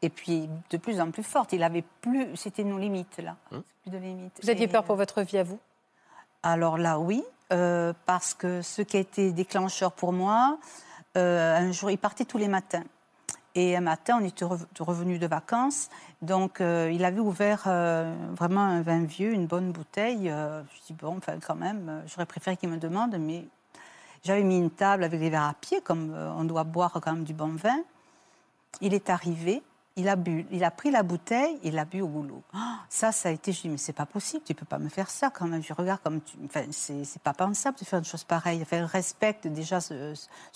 [0.02, 1.52] et puis de plus en plus fortes.
[1.52, 2.36] Il avait plus.
[2.36, 3.36] C'était nos limites, là.
[3.52, 3.62] Hum.
[3.82, 4.38] Plus de limites.
[4.42, 5.58] Vous aviez Et, peur pour votre vie à vous?
[6.42, 10.58] Alors là, oui, euh, parce que ce qui a été déclencheur pour moi,
[11.16, 12.84] euh, un jour, il partait tous les matins.
[13.54, 15.88] Et un matin, on était revenu de vacances.
[16.22, 20.30] Donc, euh, il avait ouvert euh, vraiment un vin vieux, une bonne bouteille.
[20.30, 23.48] Euh, je dis, bon, enfin, quand même, euh, j'aurais préféré qu'il me demande, mais
[24.24, 27.12] j'avais mis une table avec des verres à pied, comme euh, on doit boire quand
[27.12, 27.80] même du bon vin.
[28.80, 29.62] Il est arrivé,
[29.98, 32.42] il a bu, il a pris la bouteille, il a bu au goulot.
[32.54, 34.88] Ah, ça, ça a été, je dis, mais c'est pas possible, tu peux pas me
[34.88, 35.60] faire ça quand même.
[35.60, 38.62] Je regarde comme tu, enfin, c'est pas pensable de faire une chose pareille.
[38.62, 40.14] Enfin, respecte déjà ce,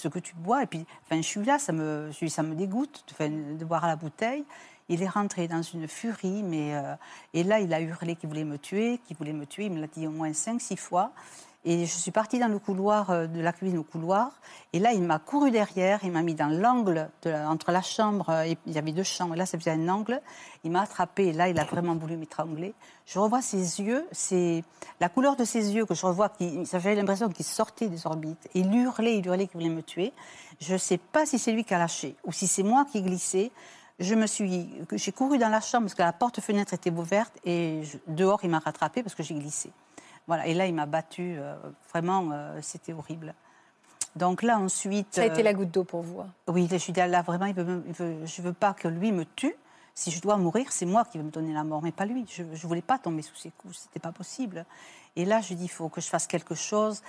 [0.09, 0.63] que tu bois.
[0.63, 2.11] Et puis, enfin, je suis là, ça me,
[2.55, 4.45] dégoûte de boire la bouteille.
[4.89, 6.95] Il est rentré dans une furie, mais euh,
[7.35, 9.67] et là, il a hurlé qu'il voulait me tuer, qu'il voulait me tuer.
[9.67, 11.13] Il me l'a dit au moins cinq, six fois.
[11.65, 14.33] Et je suis partie dans le couloir euh, de la cuisine au couloir.
[14.73, 16.01] Et là, il m'a couru derrière.
[16.03, 18.31] Il m'a mis dans l'angle entre la chambre.
[18.31, 19.35] euh, il y avait deux chambres.
[19.35, 20.21] Et là, ça faisait un angle.
[20.65, 21.29] Il m'a attrapé.
[21.29, 22.75] Et là, il a vraiment voulu m'étrangler.
[23.07, 24.05] Je revois ses yeux.
[24.11, 24.65] C'est
[24.99, 26.31] la couleur de ses yeux que je revois.
[26.31, 28.49] Qui, j'avais l'impression qu'il sortait des orbites.
[28.55, 30.13] Et il hurlait, il hurlait qu'il voulait me tuer.
[30.61, 32.99] Je ne sais pas si c'est lui qui a lâché ou si c'est moi qui
[32.99, 33.53] ai glissé.
[34.01, 37.83] Je me suis, j'ai couru dans la chambre parce que la porte-fenêtre était ouverte et
[38.09, 39.71] dehors il m'a rattrapé parce que j'ai glissé.
[40.27, 41.37] Voilà, et là il m'a battu.
[41.39, 41.55] euh,
[41.93, 43.35] vraiment, euh, c'était horrible.
[44.17, 45.09] Donc là ensuite.
[45.15, 46.21] Ça a été euh, la goutte d'eau pour vous.
[46.21, 46.29] hein.
[46.49, 48.75] oui, je suis dit, là, vraiment, il veut me- il veut- je ne veux pas
[48.75, 49.55] que lui me tue.
[49.95, 52.25] Si je dois mourir, c'est moi qui vais me donner la mort, mais pas lui.
[52.29, 54.65] Je ne voulais pas tomber sous ses coups, ce n'était pas possible.
[55.17, 57.03] Et là, je lui dis, il faut que je fasse quelque chose.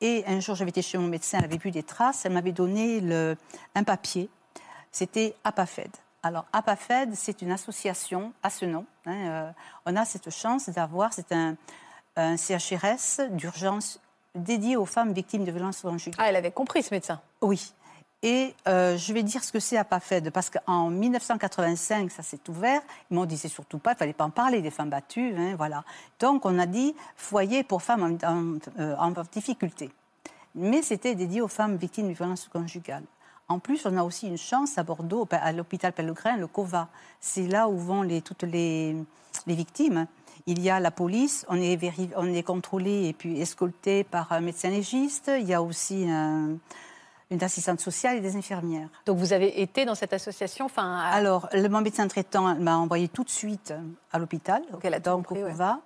[0.00, 2.52] Et un jour, j'avais été chez mon médecin, elle avait vu des traces, elle m'avait
[2.52, 3.36] donné le,
[3.74, 4.28] un papier.
[4.92, 5.90] C'était APAFED.
[6.22, 8.84] Alors, APAFED, c'est une association à ce nom.
[9.06, 9.50] hein, euh,
[9.86, 11.56] on a cette chance d'avoir, c'est un,
[12.18, 14.00] un CHRS d'urgence
[14.34, 16.16] dédié aux femmes victimes de violences conjugales.
[16.18, 17.20] Ah, elle avait compris ce médecin.
[17.40, 17.72] Oui.
[18.22, 22.40] Et euh, je vais dire ce que c'est à PAFED, parce qu'en 1985, ça s'est
[22.48, 22.80] ouvert.
[23.10, 25.54] Ils m'ont dit, c'est surtout pas, il fallait pas en parler des femmes battues, hein,
[25.56, 25.84] voilà.
[26.18, 29.90] Donc on a dit foyer pour femmes en, en- euh, en difficulté.
[30.56, 33.04] Mais c'était dédié aux femmes victimes de violences conjugales.
[33.46, 36.88] En plus, on a aussi une chance à Bordeaux, à l'hôpital Pellegrin, le COVA.
[37.20, 38.96] C'est là où vont les, toutes les,
[39.46, 40.06] les victimes.
[40.50, 44.32] Il y a la police, on est, véri- on est contrôlé et puis escolté par
[44.32, 45.30] un médecin légiste.
[45.38, 46.56] Il y a aussi un-
[47.30, 48.88] une assistante sociale et des infirmières.
[49.04, 52.76] Donc vous avez été dans cette association, enfin, à- Alors, le, mon médecin traitant m'a
[52.78, 53.74] envoyé tout de suite
[54.10, 55.50] à l'hôpital, tout donc au ouais.
[55.50, 55.80] COVA.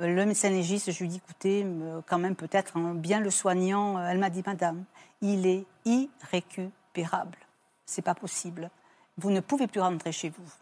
[0.00, 3.30] Euh, Le médecin légiste, je lui dis, écoutez, me- quand même peut-être hein, bien le
[3.30, 3.98] soignant.
[3.98, 4.84] Euh, Elle m'a dit, madame,
[5.22, 7.38] il est irrécupérable.
[7.84, 8.70] C'est pas possible.
[9.18, 10.52] Vous ne pouvez plus rentrer chez vous.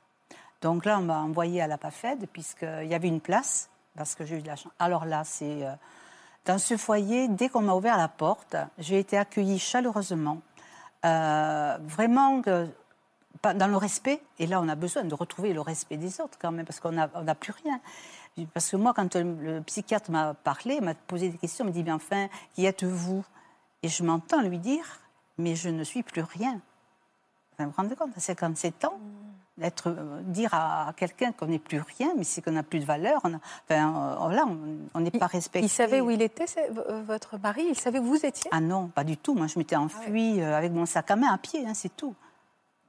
[0.63, 4.25] Donc là, on m'a envoyé à la PAFED, puisqu'il y avait une place, parce que
[4.25, 4.73] j'ai eu de la chance.
[4.79, 5.67] Alors là, c'est.
[5.67, 5.75] euh,
[6.45, 10.41] dans ce foyer, dès qu'on m'a ouvert la porte, j'ai été accueillie chaleureusement.
[11.05, 12.43] Euh, vraiment
[13.43, 14.23] dans le respect.
[14.39, 16.93] Et là, on a besoin de retrouver le respect des autres quand même, parce qu'on
[16.93, 17.81] n'a plus rien.
[18.55, 21.85] Parce que moi, quand euh, le psychiatre m'a parlé, m'a posé des questions, m'a dit,
[21.85, 23.25] mais enfin, qui êtes-vous?
[23.83, 25.01] Et je m'entends lui dire,
[25.39, 26.61] mais je ne suis plus rien.
[27.59, 28.99] Vous vous rendez compte, à 57 ans,
[29.61, 33.21] euh, dire à, quelqu'un qu'on n'est plus rien, mais c'est qu'on n'a plus de valeur.
[33.25, 33.39] On a-
[33.69, 35.67] enfin, euh, là, on- on n'est pas respecté.
[35.67, 38.51] il savait où il était, euh, votre mari Il savait où vous étiez?
[38.53, 39.35] Ah non, pas du tout.
[39.35, 42.15] Moi, je m'étais enfuie euh, avec mon sac à main à pied, hein, c'est tout.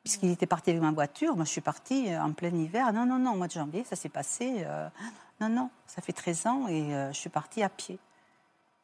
[0.04, 2.92] Puisqu'il était parti avec ma voiture, moi, je suis partie en plein hiver.
[2.94, 4.64] Non, non, non, au mois de janvier, ça s'est passé.
[4.66, 4.88] euh,
[5.42, 8.00] non, non, ça fait 13 ans et euh, je suis partie à pied.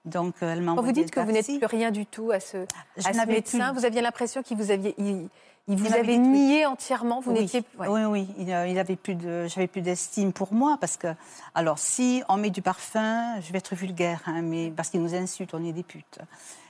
[0.06, 2.66] Donc, euh, elle m'a vous dites que vous n'êtes plus rien du tout à ce,
[2.98, 5.28] Je à ce médecin, plus- vous aviez l'impression qu'il vous aviez, il,
[5.68, 7.20] il vous Il avait nié entièrement.
[7.20, 7.42] Vous oui.
[7.42, 7.88] n'étiez, ouais.
[7.88, 11.14] oui, oui, il, euh, il avait plus de, j'avais plus d'estime pour moi parce que,
[11.54, 15.14] alors, si on met du parfum, je vais être vulgaire, hein, mais parce qu'ils nous
[15.16, 16.20] insultent, on est des putes.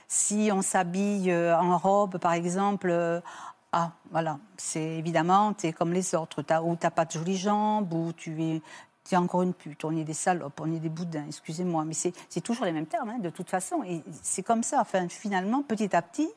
[0.08, 2.92] Si on s'habille euh, en robe, par exemple,
[3.72, 7.36] ah, voilà, c'est évidemment, tu es comme les autres, t'as, ou t'as pas de jolies
[7.36, 8.60] jambes, ou tu es,
[9.14, 12.12] es encore une pute, on est des salopes, on est des boudins, excusez-moi, mais c'est,
[12.28, 15.62] c'est toujours les mêmes termes, hein, de toute façon, et c'est comme ça, enfin, finalement,
[15.62, 16.30] petit à petit,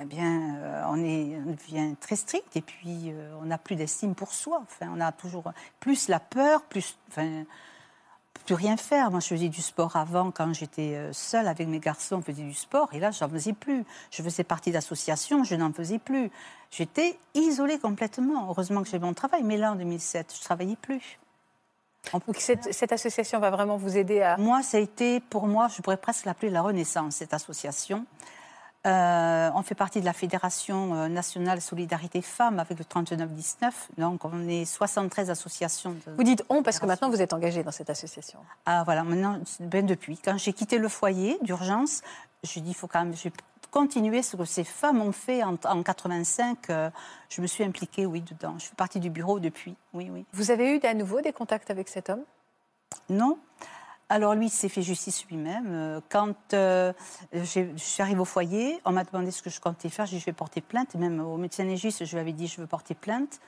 [0.00, 3.74] eh bien, euh, on, est, on devient très strict et puis euh, on n'a plus
[3.74, 4.60] d'estime pour soi.
[4.62, 6.96] Enfin, on a toujours plus la peur, plus.
[7.08, 7.44] Enfin,
[8.44, 9.10] plus rien faire.
[9.10, 12.44] Moi, je faisais du sport avant, quand j'étais euh, seule avec mes garçons, on faisait
[12.44, 13.84] du sport, et là, j'en faisais plus.
[14.10, 16.30] Je faisais partie d'associations, je n'en faisais plus.
[16.70, 18.48] J'étais isolée complètement.
[18.48, 21.18] Heureusement que j'ai mon travail, mais là, en 2007, je travaillais plus.
[22.38, 24.36] Cette, cette association va vraiment vous aider à...
[24.36, 28.04] Moi, ça a été, pour moi, je pourrais presque l'appeler la Renaissance, cette association.
[28.86, 33.88] Euh, on fait partie de la Fédération euh, nationale Solidarité Femmes avec le 3919.
[33.98, 35.90] Donc, on est 73 associations.
[36.06, 38.38] de- Vous dites on parce que maintenant vous êtes engagé dans cette association.
[38.66, 40.16] Ah, voilà, maintenant, ben, depuis.
[40.24, 42.02] Quand j'ai quitté le foyer d'urgence,
[42.44, 43.28] je dis il faut quand même je
[43.70, 46.70] continuer ce que ces femmes ont fait en, en 85.
[46.70, 46.90] euh,
[47.28, 48.54] je me suis impliquée, oui, dedans.
[48.58, 50.24] Je fais partie du bureau depuis, oui, oui.
[50.32, 52.22] Vous avez eu à nouveau des contacts avec cet homme?
[53.08, 53.38] Non.
[54.10, 55.66] Alors lui, il s'est fait justice lui-même.
[55.68, 56.92] Euh, Quand euh,
[57.32, 60.06] je suis arrivée au foyer, on m'a demandé ce que je comptais faire.
[60.06, 60.94] J'ai dit, je vais porter plainte.
[60.94, 63.40] Même au médecin légiste, je lui avais dit, je veux porter plainte.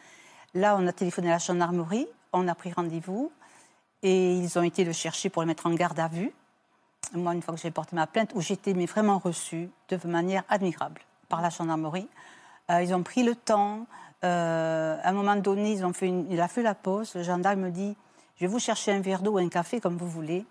[0.53, 3.33] Là, on a téléphoné à la gendarmerie, on a pris rendez-vous
[4.03, 6.33] et ils ont été le chercher pour le mettre en garde à vue.
[7.15, 10.45] Moi, une fois que j'ai porté ma plainte, où j'étais mais vraiment reçue de manière
[10.49, 12.09] admirable par la gendarmerie.
[12.71, 13.87] Euh, ils ont pris le temps.
[14.23, 17.15] Euh, à un moment donné, ils ont fait une- il a fait la pause.
[17.15, 17.97] Le gendarme me dit
[18.37, 20.47] Je vais vous chercher un verre d'eau ou un café comme vous voulez.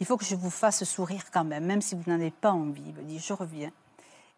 [0.00, 2.50] Il faut que je vous fasse sourire quand même, même si vous n'en avez pas
[2.52, 2.82] envie.
[2.86, 3.70] Il me dit Je reviens.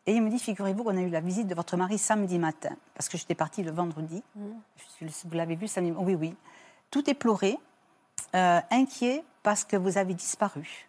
[0.04, 2.74] Et il me dit Figurez-vous qu'on a eu la visite de votre mari samedi matin,
[2.94, 4.22] parce que j'étais partie le vendredi.
[5.00, 6.34] Je- Vous l'avez vu samedi Oui, oui.
[6.90, 7.58] Tout est pleuré,
[8.34, 10.88] euh, inquiet parce que vous avez disparu.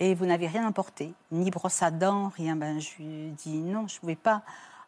[0.00, 2.56] Et vous n'avez rien emporté, ni brosse à dents, rien.
[2.56, 4.42] Ben, je lui ai dit non, je ne pouvais pas.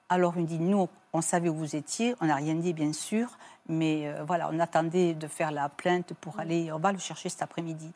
[0.08, 2.92] Alors il me dit, nous, on savait où vous étiez, on n'a rien dit bien
[2.92, 3.28] sûr,
[3.68, 7.28] mais euh, voilà, on attendait de faire la plainte pour aller, on va le chercher
[7.28, 7.90] cet après-midi.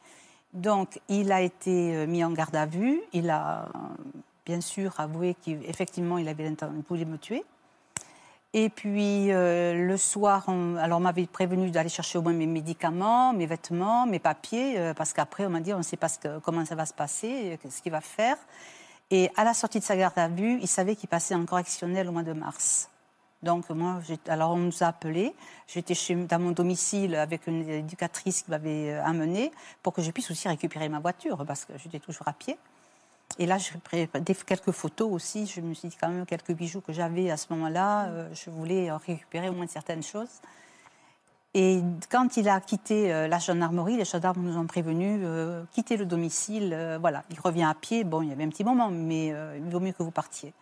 [0.52, 3.66] Donc il a été euh, mis en garde à vue, il a euh,
[4.44, 7.44] bien sûr avoué qu'effectivement il avait il voulait me tuer.
[8.52, 13.32] Et puis euh, le soir, on, alors m'avait prévenu d'aller chercher au moins mes médicaments,
[13.32, 16.08] mes vêtements, mes papiers, euh, parce qu'après on m'a dit on ne sait pas
[16.42, 18.36] comment ça va se passer, euh, ce qu'il va faire.
[19.12, 22.08] Et à la sortie de sa garde à vue, il savait qu'il passait en correctionnel
[22.08, 22.90] au mois de mars.
[23.44, 25.32] Donc moi, alors on nous a appelés.
[25.68, 30.48] J'étais dans mon domicile avec une éducatrice qui m'avait amenée pour que je puisse aussi
[30.48, 32.58] récupérer ma voiture parce que j'étais toujours à pied.
[33.38, 34.08] Et là, j'ai pris
[34.46, 35.46] quelques photos aussi.
[35.46, 38.08] Je me suis dit quand même quelques bijoux que j'avais à ce moment-là.
[38.08, 40.40] euh, je voulais euh, récupérer au moins certaines choses.
[41.54, 45.96] Et quand il a quitté euh, la gendarmerie, les gendarmes nous ont prévenus, euh, quitter
[45.96, 48.04] le domicile, voilà, il revient à pied.
[48.04, 50.52] Bon, il y avait un petit moment, mais il vaut mieux que vous partiez.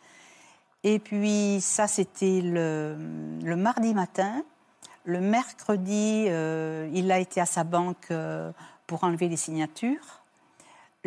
[0.85, 2.97] Et puis ça, c'était le,
[3.57, 4.43] mardi matin.
[5.05, 8.13] Le mercredi, il a été à sa banque
[8.87, 10.23] pour enlever les signatures.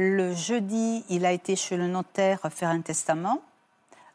[0.04, 3.40] Le jeudi, il a été chez le notaire faire un testament.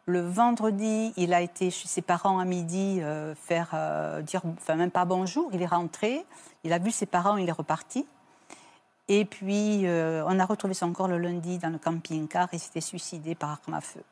[0.07, 4.75] Le vendredi, il a été chez ses parents à midi euh, faire euh, dire, enfin
[4.75, 5.49] même pas bonjour.
[5.53, 6.27] Il est rentré,
[6.64, 8.05] il a vu ses parents, il est reparti.
[9.07, 12.49] Et puis euh, on a retrouvé son corps le lundi dans le camping-car.
[12.53, 14.03] Il s'était suicidé par arme à feu.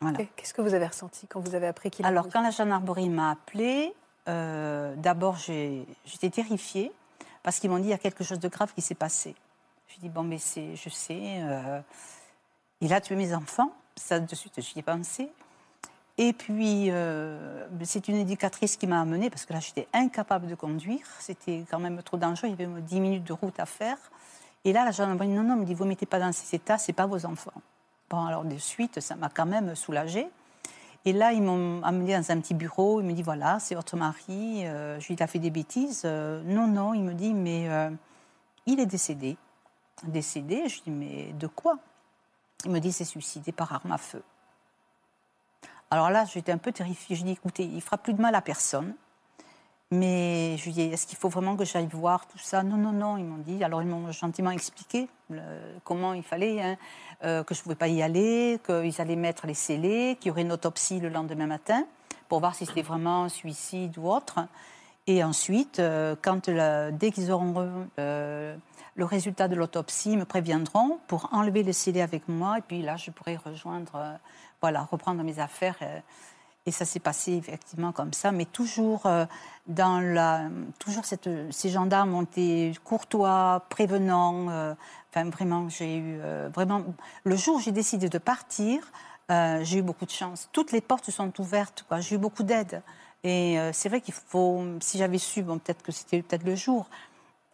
[0.00, 0.18] Voilà.
[0.34, 3.32] Qu'est-ce que vous avez ressenti quand vous avez appris qu'il Alors, quand la gendarmerie m'a
[3.32, 3.92] appelée,
[4.28, 6.90] euh, d'abord, j'étais terrifiée
[7.42, 9.34] parce qu'ils m'ont dit il y a quelque chose de grave qui s'est passé.
[9.94, 11.80] Je dis bon, mais c'est, je sais, euh,
[12.80, 13.72] il a tué mes enfants.
[13.96, 15.32] Ça, de suite, j'y ai pensé.
[16.16, 20.54] Et puis, euh, c'est une éducatrice qui m'a amenée parce que là, j'étais incapable de
[20.54, 21.04] conduire.
[21.18, 22.48] C'était quand même trop dangereux.
[22.48, 23.96] Il y avait 10 minutes de route à faire.
[24.64, 26.78] Et là, la gendarmerie non, non, me dit vous ne mettez pas dans ces états,
[26.78, 27.60] c'est pas vos enfants.
[28.10, 30.28] Bon, alors de suite, ça m'a quand même soulagée.
[31.04, 33.00] Et là, ils m'ont amené dans un petit bureau.
[33.00, 34.66] Il me dit voilà, c'est votre mari.
[34.66, 36.04] Euh, je lui dit il a fait des bêtises.
[36.04, 37.68] Non, non, il me dit mais
[38.66, 39.36] il est décédé.
[40.04, 40.68] Décédé.
[40.68, 41.78] Je lui dis mais de quoi?
[42.64, 44.22] Il me dit c'est suicidé par arme à feu.
[45.90, 47.16] Alors là, j'étais un peu terrifiée.
[47.16, 48.94] Je lui dis écoutez, il fera plus de mal à personne.
[49.92, 52.62] Mais je lui dis, est-ce qu'il faut vraiment que j'aille voir tout ça?
[52.62, 53.64] Non, non, non, ils m'ont dit.
[53.64, 55.08] Alors, ils m'ont gentiment expliqué
[55.82, 56.76] comment il fallait, hein,
[57.24, 60.30] euh, que je ne pouvais pas y aller, qu'ils allaient mettre les scellés, qu'il y
[60.30, 61.84] aurait une autopsie le lendemain matin
[62.28, 64.38] pour voir si c'était vraiment un suicide ou autre.
[65.08, 68.56] Et ensuite, euh, quand dès qu'ils auront euh,
[68.96, 72.58] le résultat de l'autopsie, me préviendront pour enlever les scellés avec moi.
[72.58, 74.16] Et puis là, je pourrai rejoindre, euh,
[74.60, 75.76] voilà, reprendre mes affaires.
[75.82, 76.00] euh,
[76.66, 79.24] et ça s'est passé effectivement comme ça, mais toujours euh,
[79.66, 84.76] dans la, toujours ces gendarmes ont été courtois, prévenants.
[85.08, 86.20] enfin, vraiment, j'ai eu
[86.52, 86.84] vraiment.
[87.24, 88.92] Le jour où j'ai décidé de partir,
[89.30, 90.50] j'ai eu beaucoup de chance.
[90.52, 91.86] Toutes les portes se sont ouvertes.
[92.00, 92.82] J'ai eu beaucoup d'aide.
[93.24, 94.62] Et c'est vrai qu'il faut.
[94.80, 96.90] Si j'avais su, bon, peut-être que c'était peut-être le jour.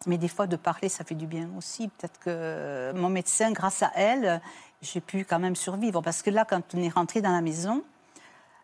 [0.05, 1.87] Mais des fois, de parler, ça fait du bien aussi.
[1.87, 4.41] Peut-être que mon médecin, grâce à elle,
[4.81, 6.01] j'ai pu quand même survivre.
[6.01, 7.83] Parce que là, quand on est rentré dans la maison,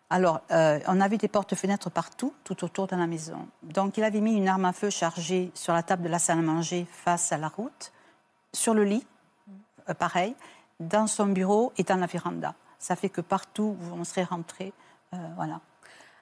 [0.10, 3.48] Alors, euh, on avait des portes-fenêtres partout, tout autour de la maison.
[3.64, 6.38] Donc, il avait mis une arme à feu chargée sur la table de la salle
[6.38, 7.92] à manger face à la route,
[8.54, 9.08] sur le lit,
[9.90, 10.36] euh, pareil,
[10.80, 12.54] dans son bureau et dans la véranda.
[12.78, 14.72] Ça fait que partout on serait rentré,
[15.14, 15.62] euh, voilà.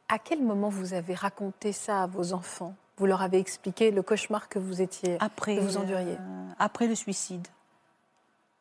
[0.07, 2.75] À quel moment vous avez raconté ça à vos enfants?
[3.01, 6.85] Vous leur avez expliqué le cauchemar que vous étiez, Après, que vous enduriez euh, après
[6.85, 7.47] le suicide.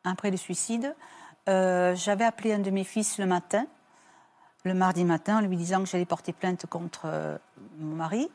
[0.03, 0.95] Après le suicide,
[1.47, 3.67] euh, j'avais appelé un de mes fils le matin,
[4.63, 7.37] le mardi matin, en lui disant que j'allais porter plainte contre euh,
[7.77, 8.31] mon mari,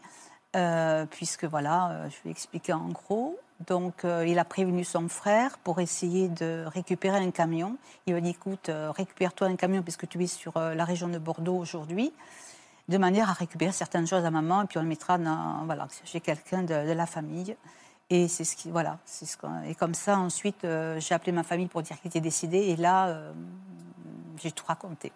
[1.10, 3.36] puisque voilà, je lui ai expliqué en gros.
[3.66, 7.76] Donc, il a prévenu son frère pour essayer de récupérer un camion.
[8.06, 11.18] Il lui a dit écoute, récupère-toi un camion puisque tu es sur la région de
[11.18, 12.10] Bordeaux aujourd'hui,
[12.88, 15.88] de manière à récupérer certaines choses à maman et puis on le mettra dans, voilà,
[16.04, 17.56] chez quelqu'un de, de la famille.
[18.08, 21.42] Et c'est ce qui, voilà, c'est ce et comme ça ensuite euh, j'ai appelé ma
[21.42, 23.32] famille pour dire qu'il était décédé et là euh,
[24.36, 25.12] j'ai tout raconté.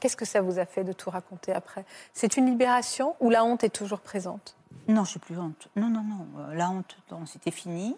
[0.00, 1.84] Qu'est-ce que ça vous a fait de tout raconter après?
[2.12, 4.54] C'est une libération ou la honte est toujours présente?
[4.88, 5.68] Non, j'ai plus honte.
[5.74, 6.26] Non, non, non.
[6.38, 7.96] Euh, La honte, c'était fini.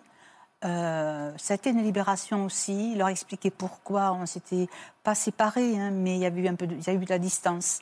[0.65, 2.95] Euh, ça a été une libération aussi.
[2.95, 4.69] Leur expliquer pourquoi on s'était
[5.03, 6.99] pas séparés, hein, mais il y avait eu un peu, de, il y a eu
[6.99, 7.81] de la distance.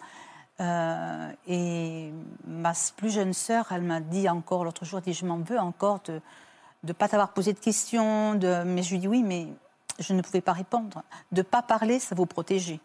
[0.58, 2.10] Euh, et
[2.46, 5.58] ma plus jeune sœur, elle m'a dit encore l'autre jour, elle dit je m'en veux
[5.58, 6.20] encore de
[6.84, 8.34] ne pas t'avoir posé de questions.
[8.34, 8.62] De...
[8.64, 9.48] Mais je lui dis oui, mais
[9.98, 11.02] je ne pouvais pas répondre.
[11.32, 12.80] De pas parler, ça vous protéger.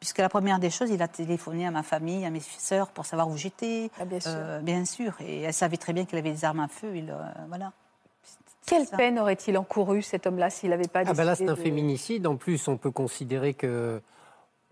[0.00, 3.06] Puisque la première des choses, il a téléphoné à ma famille, à mes sœurs pour
[3.06, 3.90] savoir où j'étais.
[4.00, 4.30] Ah, bien sûr.
[4.34, 5.14] Euh, bien sûr.
[5.20, 6.96] Et elle savait très bien qu'il avait des armes à feu.
[6.96, 7.72] Il, euh, voilà.
[8.66, 8.96] Quelle ça.
[8.96, 11.60] peine aurait-il encouru cet homme-là s'il n'avait pas Ah décidé ben là, c'est un de-
[11.60, 12.26] féminicide.
[12.26, 14.00] En plus, on peut considérer que...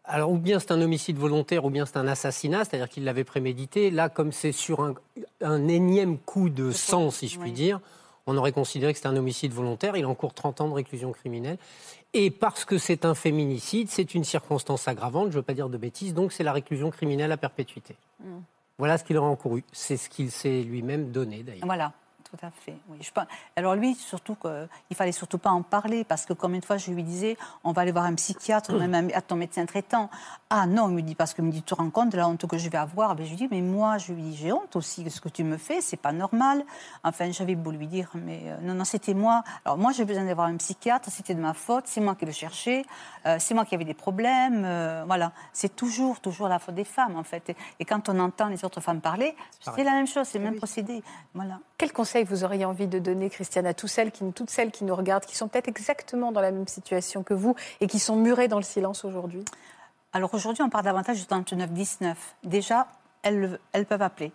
[0.05, 3.25] Alors, ou bien c'est un homicide volontaire, ou bien c'est un assassinat, c'est-à-dire qu'il l'avait
[3.25, 3.91] prémédité.
[3.91, 4.95] Là, comme c'est sur un,
[5.41, 7.55] un énième coup de sang, si je puis oui.
[7.55, 7.81] dire,
[8.27, 9.97] on aurait considéré que c'était un homicide volontaire.
[9.97, 11.59] Il encourt 30 ans de réclusion criminelle.
[12.13, 15.69] Et parce que c'est un féminicide, c'est une circonstance aggravante, je ne veux pas dire
[15.69, 17.97] de bêtises, donc c'est la réclusion criminelle à perpétuité.
[18.79, 19.65] Voilà ce qu'il aurait encouru.
[19.73, 21.67] C'est ce qu'il s'est lui-même donné, d'ailleurs.
[21.67, 21.93] Voilà.
[22.37, 22.77] Tout à fait.
[22.89, 22.99] Oui.
[23.01, 26.63] Je pense- Alors lui, surtout qu'il fallait surtout pas en parler parce que comme une
[26.63, 29.65] fois je lui disais, on va aller voir un psychiatre, même un- à ton médecin
[29.67, 30.11] traitant.
[30.51, 32.27] Ah non, il me dit parce que me dit tu te rends compte de la
[32.29, 33.15] honte que je vais avoir?
[33.15, 35.29] Ben, je lui dis mais moi je lui dis j'ai honte aussi de ce que
[35.29, 36.65] tu me fais, c'est pas normal.
[37.05, 39.45] Enfin j'avais beau lui dire mais euh, non non c'était moi.
[39.65, 42.27] Alors moi j'ai besoin d'aller voir un psychiatre, c'était de ma faute, c'est moi qui
[42.27, 42.85] le cherchais,
[43.27, 44.65] euh, c'est moi qui avais des problèmes.
[44.65, 47.51] euh, voilà, c'est toujours toujours la faute des femmes en fait.
[47.51, 50.45] Et, et quand on entend les autres femmes parler, c'est la même chose, c'est le
[50.45, 51.03] même procédé.
[51.35, 51.59] Voilà.
[51.79, 54.85] Quel conseil vous auriez envie de donner, Christiane, à toutes celles, qui, toutes celles qui
[54.85, 58.17] nous regardent, qui sont peut-être exactement dans la même situation que vous et qui sont
[58.17, 59.45] murées dans le silence aujourd'hui?
[60.13, 62.15] Alors aujourd'hui, on parle davantage du 39-19.
[62.45, 62.87] Déjà,
[63.23, 64.33] elles, elles peuvent appeler.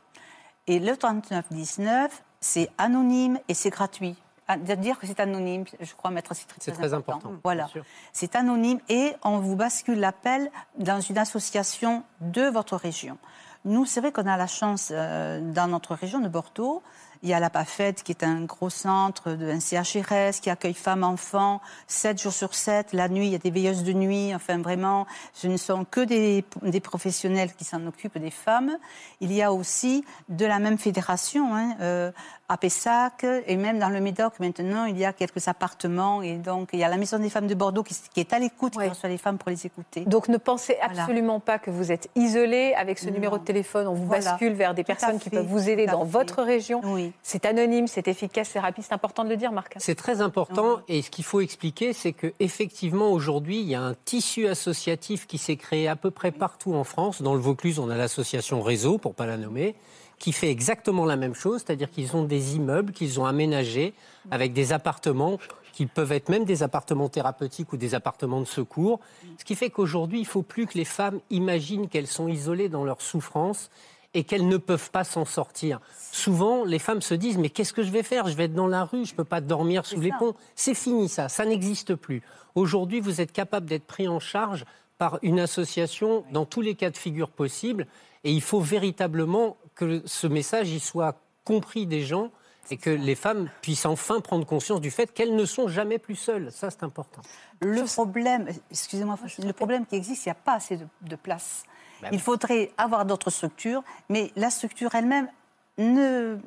[0.68, 2.10] Et le 39-19,
[2.42, 4.16] c'est anonyme et c'est gratuit.
[4.52, 7.70] Ah, dire que c'est anonyme, je crois, maître, c'est très, C'est très important, Voilà.
[8.14, 10.50] C'est anonyme et on vous bascule l'appel
[10.80, 13.20] dans une association de votre région.
[13.66, 16.82] Nous, c'est vrai qu'on a la chance, euh, dans notre région de Bordeaux,
[17.22, 20.74] il y a la PAFED qui est un gros centre, de, un CHRS qui accueille
[20.74, 22.94] femmes, enfants, 7 jours sur 7.
[22.94, 24.34] La nuit, il y a des veilleuses de nuit.
[24.34, 26.44] Enfin, vraiment, ce ne sont que des,
[26.82, 28.78] professionnels qui s'en occupent des femmes.
[29.20, 32.12] Il y a aussi de la même fédération, hein, euh,
[32.50, 36.24] à Pessac, et même dans le Médoc, maintenant, il y a quelques appartements.
[36.24, 38.40] Et donc, il y a la Maison des femmes de Bordeaux qui, qui est à
[38.40, 38.86] l'écoute, Ouais.
[38.86, 40.02] qui reçoit les femmes pour les écouter.
[40.06, 41.04] Donc ne pensez Voilà.
[41.04, 42.74] absolument pas que vous êtes isolé.
[42.76, 43.14] Avec ce Non.
[43.14, 44.32] numéro de téléphone, on vous Voilà.
[44.32, 46.12] bascule vers des Tout personnes qui peuvent vous aider dans fait.
[46.12, 46.82] votre région.
[46.84, 47.12] Oui.
[47.22, 48.84] C'est anonyme, c'est efficace, c'est rapide.
[48.88, 49.76] C'est important de le dire, Marc.
[49.78, 53.82] C'est très important et ce qu'il faut expliquer, c'est que effectivement aujourd'hui, il y a
[53.82, 57.22] un tissu associatif qui s'est créé à peu près partout en France.
[57.22, 59.76] Dans le Vaucluse, on a l'association Réseau, pour pas la nommer,
[60.20, 63.94] qui fait exactement la même chose, c'est-à-dire qu'ils ont des immeubles qu'ils ont aménagés
[64.32, 65.40] avec des appartements
[65.72, 69.00] qui peuvent être même des appartements thérapeutiques ou des appartements de secours.
[69.38, 72.84] Ce qui fait qu'aujourd'hui, il faut plus que les femmes imaginent qu'elles sont isolées dans
[72.84, 73.70] leur souffrance
[74.14, 75.80] et qu'elles ne peuvent pas s'en sortir.
[76.12, 78.28] Souvent, les femmes se disent mais qu'est-ce que je vais faire?
[78.28, 80.18] Je vais être dans la rue, je ne peux pas dormir sous les ça.
[80.20, 80.36] ponts.
[80.56, 82.24] C'est fini ça, ça n'existe plus.
[82.56, 84.66] Aujourd'hui, vous êtes capable d'être pris en charge
[84.98, 87.88] par une association dans tous les cas de figure possibles
[88.24, 91.16] et il faut véritablement que ce message y soit
[91.46, 92.30] compris des gens
[92.70, 96.16] et que les femmes puissent enfin prendre conscience du fait qu'elles ne sont jamais plus
[96.16, 96.52] seules.
[96.52, 97.22] Ça, c'est important.
[97.62, 101.64] Le problème, excusez-moi, le problème qui existe, il n'y a pas assez de, de place.
[102.02, 102.22] Bah Il oui.
[102.22, 105.30] faudrait avoir d'autres structures, mais la structure elle-même
[105.78, 106.38] ne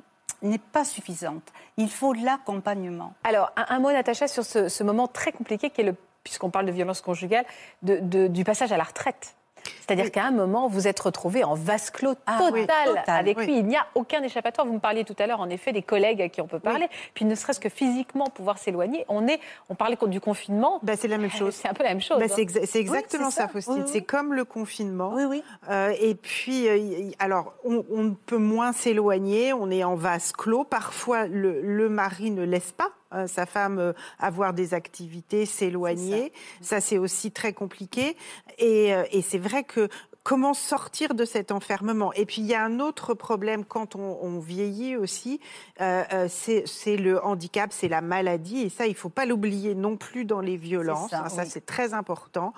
[0.43, 1.43] n'est pas suffisante.
[1.77, 3.15] Il faut l'accompagnement.
[3.25, 5.95] Alors, un, un mot, Natacha, sur ce, ce moment très compliqué qui est le,
[6.25, 7.45] puisqu'on parle de violence conjugale,
[7.83, 9.35] de- de- du passage à la retraite.
[9.81, 13.39] C'est-à-dire qu'à un moment, vous êtes retrouvé en vase clos Ah total, oui, total, avec
[13.39, 13.47] oui.
[13.47, 13.59] lui.
[13.59, 14.67] Il n'y a aucun échappatoire.
[14.67, 16.89] Vous me parliez tout à l'heure, en effet, des collègues à qui on peut parler.
[17.15, 19.05] Puis ne serait-ce que physiquement pouvoir s'éloigner.
[19.09, 20.81] On est, on parlait du confinement.
[20.83, 21.55] Bah, c'est la même chose.
[21.63, 22.19] C'est un peu la même chose.
[22.19, 22.33] Bah, hein.
[22.35, 23.49] c'est exa- c'est exactement ça, ça.
[23.49, 23.85] Faustine.
[23.87, 25.13] C'est comme le confinement.
[25.15, 25.43] Oui, oui.
[25.71, 30.65] Euh, et puis, euh, alors, on, on peut moins s'éloigner, on est en vase clos.
[30.65, 36.33] Parfois, le, le mari ne laisse pas euh, sa femme euh, avoir des activités, s'éloigner.
[36.61, 38.17] Ça, c'est aussi très compliqué.
[38.59, 39.89] Et, euh, et c'est vrai que
[40.23, 42.13] comment sortir de cet enfermement?
[42.15, 45.41] Et puis, il y a un autre problème quand on, on vieillit aussi,
[45.81, 48.63] euh, c'est le handicap, c'est la maladie.
[48.63, 51.11] Et ça, il faut pas l'oublier non plus dans les violences.
[51.11, 52.53] ça, hein, c'est très important.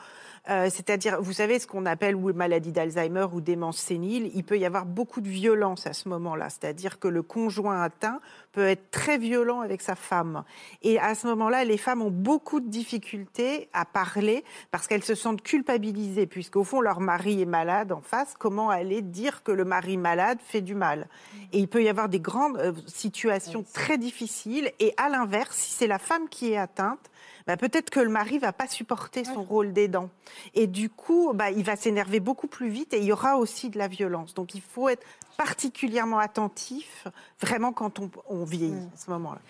[0.50, 4.58] Euh, C'est-à-dire, vous savez, ce qu'on appelle ou maladie d'Alzheimer ou démence sénile, il peut
[4.58, 6.50] y avoir beaucoup de violence à ce moment-là.
[6.50, 8.20] C'est-à-dire que le conjoint atteint
[8.52, 10.44] peut être très violent avec sa femme.
[10.82, 15.14] Et à ce moment-là, les femmes ont beaucoup de difficultés à parler parce qu'elles se
[15.14, 18.34] sentent culpabilisées, puisqu'au fond, leur mari est malade en face.
[18.38, 21.08] Comment aller dire que le mari malade fait du mal?
[21.52, 24.70] Et il peut y avoir des grandes euh, situations très difficiles.
[24.78, 27.10] Et à l'inverse, si c'est la femme qui est atteinte,
[27.46, 30.10] bah, peut-être que le mari va pas supporter son rôle d'aidant.
[30.54, 33.70] Et du coup, bah, il va s'énerver beaucoup plus vite et il y aura aussi
[33.70, 34.34] de la violence.
[34.34, 35.04] Donc il faut être
[35.36, 37.06] particulièrement attentif,
[37.40, 39.40] vraiment quand on, on vieillit à ce moment-là.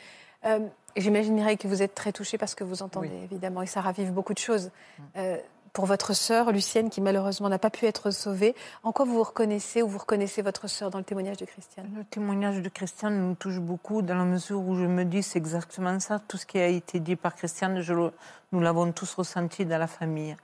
[0.46, 0.66] Euh,
[0.96, 3.80] J'imagine, Mireille, que vous êtes très touchée par ce que vous entendez, évidemment, et ça
[3.80, 4.70] ravive beaucoup de choses.
[5.16, 5.38] Euh,
[5.74, 8.54] pour votre sœur, Lucienne, qui malheureusement n'a pas pu être sauvée,
[8.84, 11.90] en quoi vous vous reconnaissez ou vous reconnaissez votre sœur dans le témoignage de Christiane?
[11.96, 15.38] Le témoignage de Christiane nous touche beaucoup dans la mesure où je me dis c'est
[15.38, 16.20] exactement ça.
[16.20, 18.12] Tout ce qui a été dit par Christiane, je le-
[18.52, 20.36] nous l'avons tous ressenti dans la famille.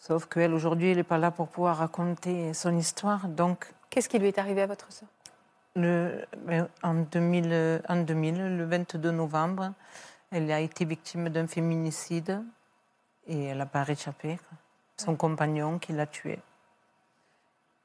[0.00, 3.28] Sauf qu'elle, aujourd'hui, elle n'est pas là pour pouvoir raconter son histoire.
[3.28, 5.08] Donc, Qu'est-ce qui lui est arrivé à votre sœur?
[5.76, 9.72] le, ben, en, 2000, en 2000, le 22 novembre,
[10.32, 12.42] elle a été victime d'un féminicide
[13.28, 14.38] et elle n'a pas réchappé.
[14.96, 16.40] Son compagnon qui l'a tuée.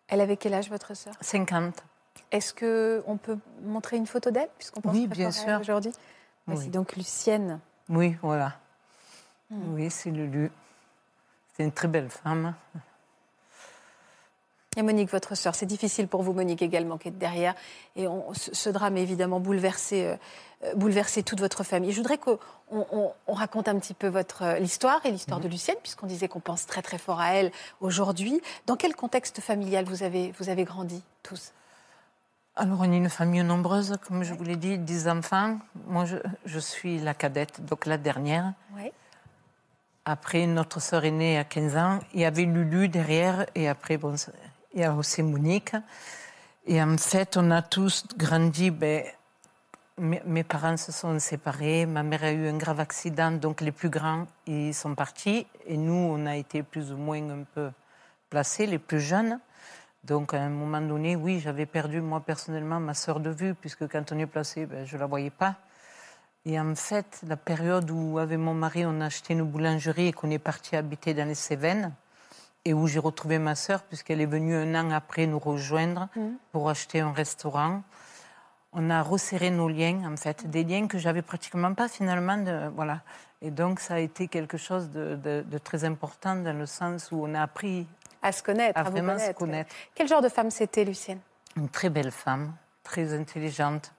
[0.07, 1.13] Elle avait quel âge, votre sœur?
[1.21, 1.83] 50.
[2.31, 5.59] Est-ce qu'on peut montrer une photo d'elle, puisqu'on pense Oui, bien sûr.
[5.59, 5.91] aujourd'hui?
[6.47, 6.67] Oui.
[6.69, 7.59] donc Lucienne.
[7.89, 8.53] Oui, voilà.
[9.51, 10.51] Oui, c'est Lulu.
[11.55, 12.55] C'est une très belle femme.
[14.83, 17.55] Monique, votre sœur, c'est difficile pour vous, Monique, également, qui est derrière.
[17.95, 20.15] Et on- ce, drame évidemment bouleversé, euh,
[20.65, 21.91] euh, bouleversé toute votre famille.
[21.91, 22.39] Je voudrais qu'on
[22.71, 26.27] on, on raconte un petit peu votre euh, l'histoire et l'histoire de Lucienne, puisqu'on disait
[26.27, 27.51] qu'on pense très très fort à elle
[27.81, 28.41] aujourd'hui.
[28.65, 31.53] Dans quel contexte familial vous avez, vous avez grandi tous?
[32.55, 35.59] Alors, on est une famille nombreuse, comme je vous l'ai dit, 10 enfants.
[35.87, 38.51] Moi, je, je suis la cadette, donc la dernière.
[38.75, 38.91] Oui.
[40.05, 41.99] Après, notre sœur aînée à 15 ans.
[42.13, 43.45] Il y avait Lulu derrière.
[43.55, 44.15] Et après, bon,
[44.73, 45.75] il y a aussi Monique.
[46.65, 48.71] Et en fait, on a tous grandi.
[48.71, 49.03] Ben,
[49.97, 51.85] mes, parents se sont séparés.
[51.85, 53.31] Ma mère a eu un grave accident.
[53.31, 55.47] Donc, les plus grands, ils sont partis.
[55.65, 57.71] Et nous, on a été plus ou moins un peu
[58.29, 59.39] placés, les plus jeunes.
[60.03, 63.87] Donc, à un moment donné, oui, j'avais perdu, moi, personnellement, ma sœur de vue, puisque
[63.87, 65.55] quand on est placé, ben, je ne la voyais pas.
[66.45, 70.13] Et en fait, la période où, avec mon mari, on a acheté une boulangerie et
[70.13, 71.93] qu'on est parti habiter dans les Cévennes,
[72.65, 76.07] et où j'ai retrouvé ma sœur, puisqu'elle est venue un an après nous rejoindre
[76.51, 77.83] pour acheter un restaurant,
[78.73, 82.37] on a resserré nos liens, en fait, des liens que j'avais pratiquement pas finalement.
[82.37, 83.01] De, voilà.
[83.41, 87.11] Et donc, ça a été quelque chose de, de- de très important dans le sens
[87.11, 87.87] où on a appris
[88.21, 89.73] À se connaître, à vraiment se connaître.
[89.95, 91.19] Quel genre de femme c'était, Lucienne
[91.55, 92.53] Une très belle femme,
[92.83, 93.91] très intelligente,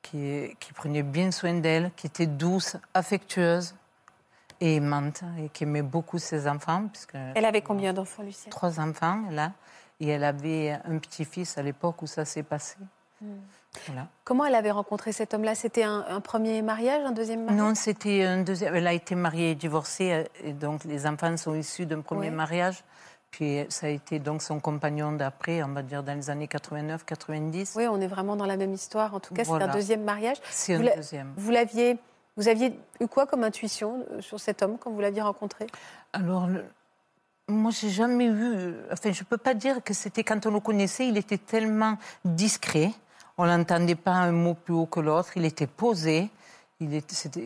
[0.00, 3.74] qui, qui prenait bien soin d'elle, qui était douce, affectueuse
[4.60, 8.80] et aimante, et qui aimait beaucoup ses enfants, puisque Elle avait combien d'enfants, Lucienne trois
[8.80, 9.52] enfants, là,
[10.00, 12.76] et elle avait un petit-fils à l'époque où ça s'est passé.
[13.86, 14.06] Voilà.
[14.24, 15.54] Comment elle avait rencontré cet homme-là?
[15.54, 17.60] C'était un, un premier mariage, un deuxième mariage?
[17.60, 18.74] Non, c'était un deuxième.
[18.74, 22.30] Elle a été mariée et divorcée, euh, et donc les enfants sont issus d'un premier
[22.30, 22.82] mariage.
[23.30, 27.72] Puis ça a été donc son compagnon d'après, on va dire dans les années 89-90.
[27.76, 29.14] Oui, on est vraiment dans la même histoire.
[29.14, 30.38] En tout cas, c'est un deuxième mariage.
[30.50, 31.34] C'est un deuxième.
[31.36, 31.98] Vous l'aviez,
[32.38, 35.66] vous aviez eu quoi comme intuition euh, sur cet homme quand vous l'aviez rencontré?
[36.14, 36.64] Alors, le-
[37.48, 38.74] moi, j'ai jamais eu.
[38.90, 42.92] Enfin, je peux pas dire que c'était quand on le connaissait, il était tellement discret.
[43.36, 45.36] On n'entendait pas un mot plus haut que l'autre.
[45.36, 46.30] Il était posé.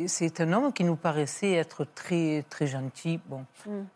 [0.08, 3.46] C'est un homme qui nous paraissait être très, très gentil, bon,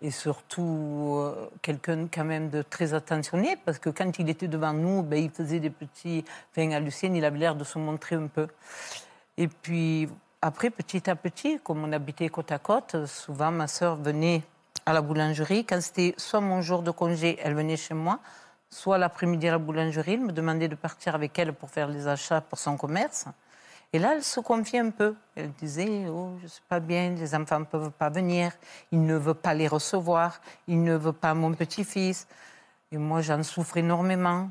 [0.01, 4.73] et surtout euh, quelqu'un quand même de très attentionné, parce que quand il était devant
[4.73, 6.25] nous, ben, il faisait des petits.
[6.51, 8.47] Enfin, à Lucienne, il avait l'air de se montrer un peu.
[9.37, 10.09] Et puis
[10.43, 14.43] après, petit à petit, comme on habitait côte à côte, souvent ma sœur venait
[14.85, 15.65] à la boulangerie.
[15.65, 18.21] Quand c'était soit mon jour de congé, elle venait chez moi,
[18.71, 22.07] soit l'après-midi à la boulangerie, elle me demandait de partir avec elle pour faire les
[22.07, 23.27] achats pour son commerce.
[23.93, 25.15] Et là, elle se confiait un peu.
[25.35, 28.53] Elle disait Oh, je ne suis pas bien, les enfants ne peuvent pas venir,
[28.93, 32.27] il ne veut pas les recevoir, il ne veut pas mon petit-fils.
[32.93, 34.49] Et moi, j'en souffre énormément.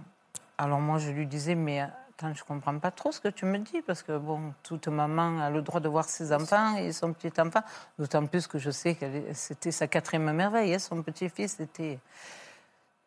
[0.57, 1.81] Alors moi, je lui disais, mais
[2.17, 5.39] attends, je comprends pas trop ce que tu me dis, parce que bon, toute maman
[5.41, 7.61] a le droit de voir ses enfants et son petit enfant,
[7.99, 11.99] d'autant plus que je sais que c'était sa quatrième merveille, hein, son petit-fils était...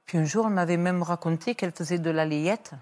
[0.06, 2.72] Puis un jour, elle m'avait même raconté qu'elle faisait de la layette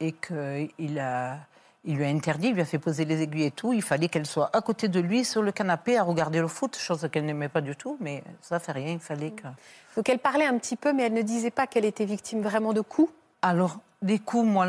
[0.00, 1.38] et qu'il a...
[1.84, 3.72] Il lui a interdit, il lui a fait poser les aiguilles et tout.
[3.72, 6.76] Il fallait qu'elle soit à côté de lui sur le canapé à regarder le foot,
[6.76, 9.48] chose qu'elle n'aimait pas du tout, mais ça fait rien, il fallait que.
[9.96, 12.72] Donc elle parlait un petit peu, mais elle ne disait pas qu'elle était victime vraiment
[12.72, 14.66] de coups Alors, des coups, moi,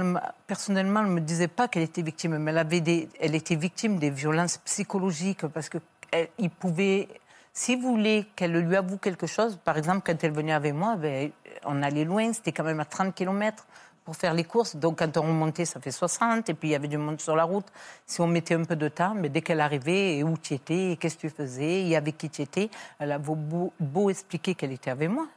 [0.47, 3.97] personnellement, elle ne me disait pas qu'elle était victime, mais elle, avait elle était victime
[3.97, 7.07] des violences psychologiques parce qu'il pouvait.
[7.55, 10.95] Si vous voulez qu'elle lui avoue quelque chose, par exemple, quand elle venait avec moi,
[10.95, 11.29] ben,
[11.65, 13.67] on allait loin, c'était quand même à 30 km
[14.03, 14.75] pour faire les courses.
[14.75, 17.35] Donc, quand on remontait, ça fait 60, et puis il y avait du monde sur
[17.35, 17.65] la route.
[18.05, 21.15] Si on mettait un peu de temps, mais dès qu'elle arrivait, où tu étais, qu'est-ce
[21.15, 22.69] que tu faisais, et avec qui tu étais,
[22.99, 25.27] elle a beau, beau, expliquer qu'elle était avec moi.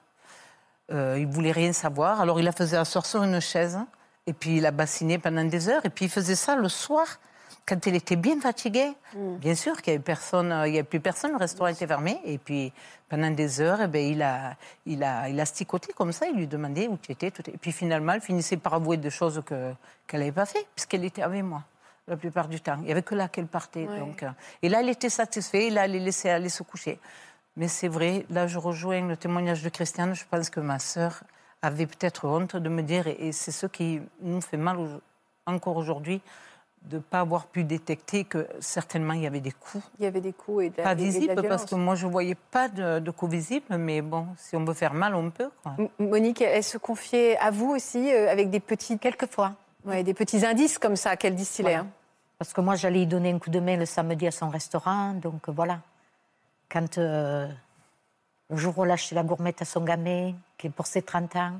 [0.93, 3.78] Euh, il voulait rien savoir, alors il la faisait asseoir sur une chaise,
[4.26, 7.07] et puis il la bassinait pendant des heures, et puis il faisait ça le soir
[7.66, 9.37] quand elle était bien fatiguée, mm.
[9.37, 12.20] bien sûr qu'il n'y avait personne, il y avait plus personne, le restaurant était fermé,
[12.24, 12.72] et puis
[13.09, 16.37] pendant des heures, eh ben, il, a, il, a, il a sticoté comme ça, il
[16.37, 17.30] lui demandait où tu étais.
[17.30, 21.05] Tout, et puis finalement, elle finissait par avouer des choses qu'elle n'avait pas fait, puisqu'elle
[21.05, 21.62] était avec moi
[22.09, 22.76] la plupart du temps.
[22.78, 23.87] Il n'y avait que là qu'elle partait.
[23.87, 24.30] Donc, euh,
[24.62, 27.01] et là, elle était satisfaite, là, elle les laissait aller se coucher.
[27.57, 31.22] Mais c'est vrai, là, je rejoins le témoignage de Christiane, je pense que ma sœur
[31.62, 34.76] avait peut-être honte de me dire, et c'est ce qui nous fait mal
[35.46, 36.20] encore aujourd'hui,
[36.82, 39.84] de ne pas avoir pu détecter que certainement il y avait des coups.
[39.98, 42.36] Il y avait des coups et de, Pas visibles parce que moi je ne voyais
[42.36, 45.50] pas de, coups visibles, mais bon, si on veut faire mal, on peut.
[45.98, 48.98] Monique, elle se confiait à vous aussi euh, avec des petits.
[48.98, 49.52] Quelquefois.
[49.84, 51.74] Ouais, des petits indices comme ça qu'elle distillait.
[51.74, 51.88] Hein.
[52.38, 55.14] Parce que moi j'allais lui donner un coup de main le samedi à son restaurant,
[55.14, 55.80] donc voilà.
[56.68, 57.48] Quand euh,
[58.50, 61.36] le jour où a acheté la gourmette à son gamin, qui est pour ses 30
[61.36, 61.52] ans,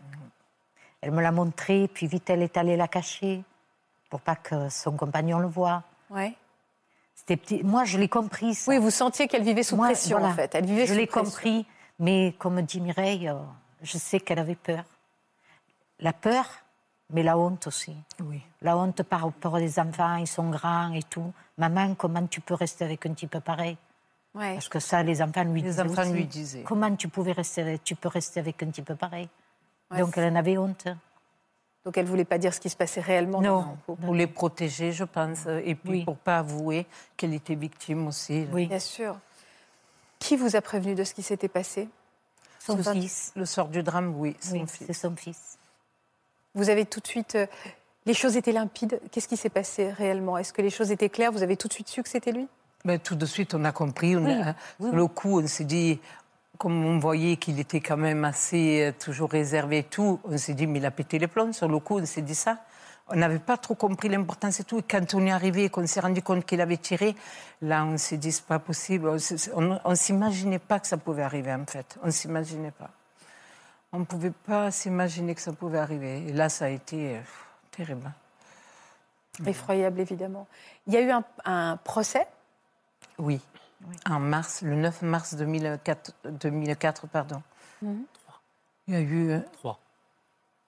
[1.01, 3.45] elle me l'a montré, puis vite elle est allée la cacher
[4.11, 5.83] pour pas que son compagnon le voie.
[6.11, 6.35] Ouais.
[7.15, 7.63] C'était petit.
[7.65, 8.55] Moi, je l'ai compris.
[8.55, 8.71] Ça.
[8.71, 10.55] Oui, vous sentiez qu'elle vivait sous pression, en fait.
[10.55, 11.67] Elle vivait je l'ai compris,
[11.99, 13.35] mais comme dit Mireille, euh,
[13.83, 14.85] je sais qu'elle avait peur.
[15.99, 16.45] La peur,
[17.11, 17.97] mais la honte aussi.
[18.21, 18.43] Oui.
[18.61, 21.33] La honte par rapport des enfants, ils sont grands et tout.
[21.57, 23.77] Maman, comment tu peux rester avec un type pareil?
[24.37, 24.55] Ouais.
[24.55, 25.83] Parce que ça, les enfants lui les disaient.
[25.83, 26.63] enfants lui disaient.
[26.63, 29.29] Comment tu pouvais rester, tu peux rester avec un type pareil
[29.97, 30.87] Donc elle en avait honte.
[31.85, 33.41] Donc elle ne voulait pas dire ce qui se passait réellement.
[33.41, 38.09] Non, pour les protéger, je pense, et puis pour pour pas avouer qu'elle était victime
[38.09, 38.47] aussi.
[38.53, 39.17] Oui, bien sûr.
[40.19, 41.89] Qui vous a prévenu de ce qui s'était passé?
[42.59, 43.33] Son fils.
[43.37, 44.87] Le sort du drame, oui, son fils.
[44.87, 45.59] C'est son fils.
[46.55, 47.37] Vous avez tout de suite.
[47.37, 47.47] Euh,
[48.07, 49.01] les choses étaient limpides.
[49.13, 50.39] Qu'est-ce qui s'est passé réellement?
[50.39, 51.31] Est-ce que les choses étaient claires?
[51.31, 52.49] Vous avez tout de suite su que c'était lui?
[52.87, 54.17] Mais Tout de suite, on a compris.
[54.17, 56.01] On a, le coup, on s'est dit
[56.57, 60.55] comme on voyait qu'il était quand même assez euh, toujours réservé et tout, on s'est
[60.55, 62.59] dit, mais il a pété les plombs sur le coup, on s'est dit ça.
[63.09, 64.79] On n'avait pas trop compris l'importance et tout.
[64.79, 67.15] Et quand on est arrivé et qu'on s'est rendu compte qu'il avait tiré,
[67.63, 69.09] là, on s'est dit, c'est pas possible.
[69.55, 71.99] On ne s'imaginait pas que ça pouvait arriver, en fait.
[72.03, 72.91] On ne s'imaginait pas.
[73.93, 76.27] On ne pouvait pas s'imaginer que ça pouvait arriver.
[76.27, 77.21] Et là, ça a été euh,
[77.71, 78.11] terrible.
[79.47, 80.49] Effroyable, évidemment.
[80.89, 82.27] Il y a eu un, un procès
[83.19, 83.41] Oui.
[84.09, 87.43] En mars, le 9 mars 2004, 2004 pardon.
[87.83, 88.05] Mhm.
[88.89, 89.41] Il y a eu...
[89.53, 89.79] 3.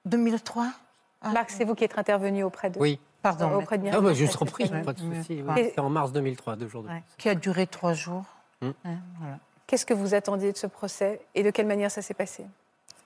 [0.04, 0.72] 2003
[1.20, 1.30] ah.
[1.30, 2.78] Marc, c'est vous qui êtes intervenu auprès de...
[2.78, 3.00] Oui.
[3.22, 3.52] Pardon.
[3.56, 5.42] Auprès de ah, bah, je vous en prie, pas de souci.
[5.56, 6.92] C'était en mars 2003, d'aujourd'hui.
[7.16, 8.24] Qui a duré trois jours.
[8.60, 8.70] Hmm.
[9.18, 9.38] voilà.
[9.66, 12.46] Qu'est-ce que vous attendiez de ce procès et de quelle manière ça s'est passé?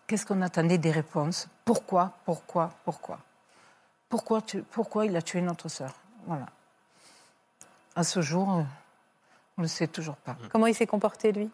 [0.06, 1.48] Qu'est-ce qu'on attendait des réponses?
[1.64, 3.18] Pourquoi Pourquoi Pourquoi?
[4.08, 5.94] Pourquoi, tu, pourquoi il a tué notre sœur?
[6.26, 6.46] Voilà.
[7.96, 8.62] À ce jour, euh,
[9.62, 10.36] on ne sait toujours pas.
[10.50, 11.48] Comment il s'est comporté, lui?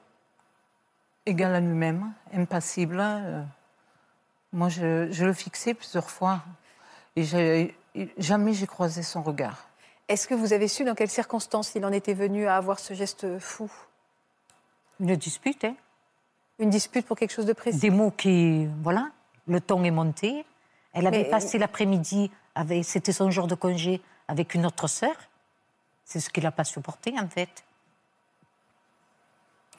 [1.27, 2.97] Égal à lui-même, impassible.
[2.99, 3.43] Euh,
[4.51, 6.41] moi, je, je, le fixais plusieurs fois.
[7.17, 7.75] Et
[8.17, 9.69] jamais j'ai croisé son regard.
[10.09, 12.95] Est-ce que vous avez su dans quelles circonstances il en était venu à avoir ce
[12.95, 13.71] geste fou?
[15.01, 15.75] Une dispute, hein
[16.59, 17.79] Une dispute pour quelque chose de précis?
[17.79, 18.67] Des mots qui...
[18.83, 19.11] Voilà,
[19.47, 20.47] le ton est monté.
[20.95, 22.31] Elle avait passé l'après-midi,
[22.85, 25.15] c'était son jour de congé, avec une autre sœur.
[26.07, 27.65] C'est ce qu'il n'a pas supporté, en fait.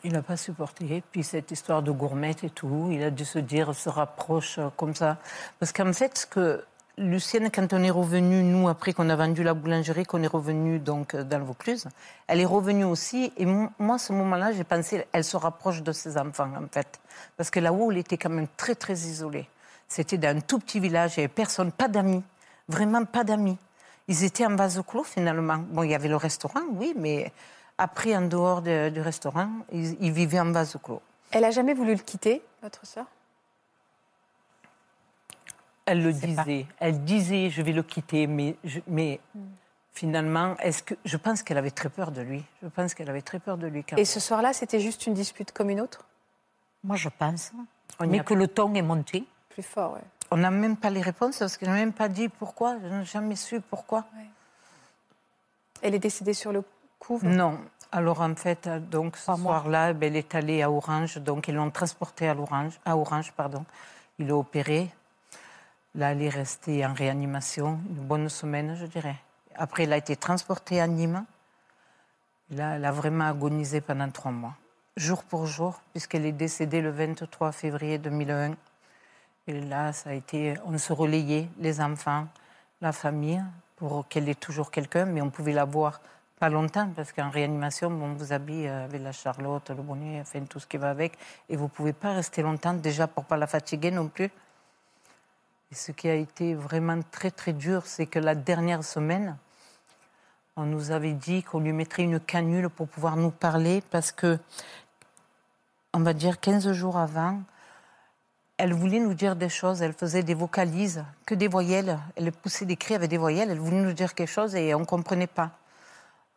[0.04, 1.04] Il n'a pas supporté.
[1.12, 4.70] Puis cette histoire de gourmette et tout, il a dû se dire, se rapproche euh,
[4.78, 5.18] comme ça.
[5.60, 6.64] Parce qu'en fait, que
[6.98, 10.80] Lucienne, quand on est revenu, nous, après qu'on a vendu la boulangerie, qu'on est revenu
[10.80, 11.88] donc euh, dans le Vaucluse,
[12.28, 13.34] elle est revenue aussi.
[13.38, 17.00] Et moi, à ce moment-là, j'ai pensé, elle se rapproche de ses enfants, en fait.
[17.36, 19.48] Parce que là-haut, elle était quand même très, très isolée.
[19.90, 22.24] C'était dans un tout petit village, il n'y avait personne, pas d'amis.
[22.70, 23.58] Vraiment pas d'amis.
[24.08, 25.58] Ils étaient en vase clos, finalement.
[25.58, 27.32] Bon, il y avait le restaurant, oui, mais
[27.80, 31.02] après, en dehors du restaurant, ils, vivaient en vase clos.
[31.32, 33.06] Elle a jamais voulu le quitter, votre sœur?
[35.86, 36.28] Elle le pas.
[36.28, 36.66] disait.
[36.80, 39.40] Elle disait, je vais le quitter, mais, je- mais Hmm.
[39.94, 42.44] finalement, est-ce que je pense qu'elle avait très peur de lui.
[42.62, 43.84] Je pense qu'elle avait très peur de lui.
[43.84, 46.06] Quand Et ce soir-là, c'était juste une dispute comme une autre?
[46.84, 47.52] Moi, je pense.
[48.00, 49.26] On Mais a- que le ton est monté.
[49.50, 50.02] Plus fort, ouais.
[50.32, 52.78] On n'a même pas les réponses parce qu'elle n'a même pas dit pourquoi.
[52.84, 54.06] Je n'ai jamais su pourquoi.
[55.82, 56.62] Elle est décédée sur le
[57.24, 57.60] Non.
[57.92, 61.72] Alors en fait, donc ce soir-là, ben, elle est allée à Orange, donc ils l'ont
[61.72, 63.66] transportée à Orange, à Orange, pardon.
[64.20, 64.92] Il l'a opérée.
[65.96, 69.16] Là, elle est restée en réanimation une bonne semaine, je dirais.
[69.56, 71.26] Après, elle a été transportée à Nîmes.
[72.52, 74.54] Là, elle a vraiment agonisé pendant trois mois,
[74.96, 78.54] jour pour jour, puisqu'elle est décédée le 23 février 2001.
[79.48, 82.28] Et là, ça a été, on se relayait, les enfants,
[82.82, 83.44] la famille,
[83.78, 86.02] pour qu'elle ait toujours quelqu'un, mais on pouvait la voir
[86.40, 90.60] pas longtemps, parce qu'en réanimation, on vous habille euh, avec la charlotte, le bonnet, tout
[90.60, 91.18] ce qui va avec,
[91.50, 94.32] et vous pouvez pas rester longtemps, déjà pour pas la fatiguer non plus.
[95.72, 99.38] Et ce qui a été vraiment très très dur, c'est que la dernière semaine,
[100.56, 104.40] on nous avait dit qu'on lui mettrait une canule pour pouvoir nous parler, parce que,
[105.94, 107.42] on va dire 15 jours avant,
[108.58, 111.98] elle voulait nous dire des choses, elle faisait des vocalises, que des voyelles.
[112.16, 114.82] Elle poussait des cris avec des voyelles, elle voulait nous dire quelque chose et on
[114.82, 115.59] ne comprenait pas.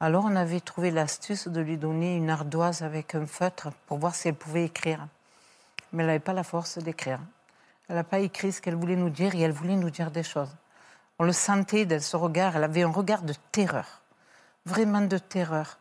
[0.03, 4.17] Alors on avait trouvé l'astuce de lui donner une ardoise avec un feutre pour voir
[4.17, 5.07] si elle pouvait écrire.
[5.93, 7.21] Mais elle n'avait pas la force d'écrire.
[7.89, 10.25] Elle n'a pas écrit ce qu'elle voulait nous dire et elle voulait nous dire des
[10.25, 10.53] choses.
[11.21, 14.03] On le sentait de ce regard, elle avait un regard de terreur,
[14.67, 15.79] vraiment de terreur.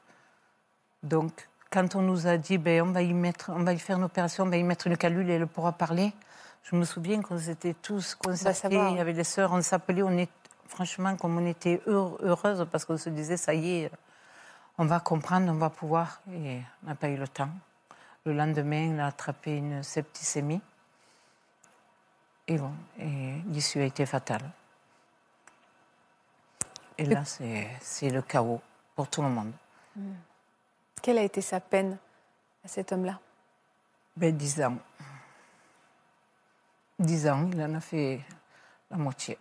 [1.01, 3.97] Donc, quand on nous a dit, ben, on va y mettre, on va y faire
[3.97, 6.13] une opération, on va y mettre une calule et elle pourra parler,
[6.61, 8.91] je me souviens qu'on était tous concertés, savoir.
[8.91, 10.30] il y avait les sœurs, on s'appelait, on est,
[10.67, 13.91] franchement, comme on était heure- heureuses parce qu'on se disait, ça y est,
[14.78, 16.22] on va comprendre, on va pouvoir.
[16.32, 17.49] Et on n'a pas eu le temps.
[18.26, 20.61] Le lendemain, elle a attrapé une septicémie.
[22.47, 24.49] Et bon, et l'issue a été fatale.
[26.97, 28.61] Et là, c'est c'est le chaos
[28.95, 29.53] pour tout le monde.
[31.01, 31.97] Quelle a été sa peine
[32.63, 33.19] à cet homme-là?
[34.17, 34.78] Ben, 10 ans.
[36.99, 38.22] 10 ans, il en a fait
[38.91, 39.38] la moitié.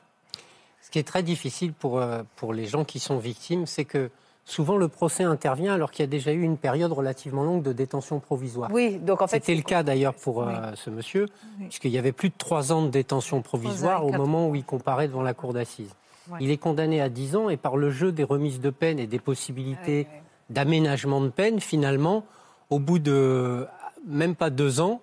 [0.81, 4.11] Ce qui est très difficile pour, euh, pour les gens qui sont victimes, c'est que
[4.51, 7.73] souvent le procès intervient alors qu'il y a déjà eu une période relativement longue de
[7.73, 8.71] détention provisoire.
[8.73, 9.37] Oui, donc en fait.
[9.37, 11.27] C'était le cas d'ailleurs pour euh, ce monsieur,
[11.61, 15.09] puisqu'il y avait plus de trois ans de détention provisoire au moment où il comparait
[15.09, 15.95] devant la cour d'assises.
[16.31, 16.39] Ouais.
[16.41, 19.07] Il est condamné à 10 ans et par le jeu des remises de peine et
[19.07, 20.23] des possibilités Ouais, ouais.
[20.51, 22.25] d'aménagement de peine, finalement,
[22.69, 23.67] au bout de
[24.07, 25.01] même pas deux ans,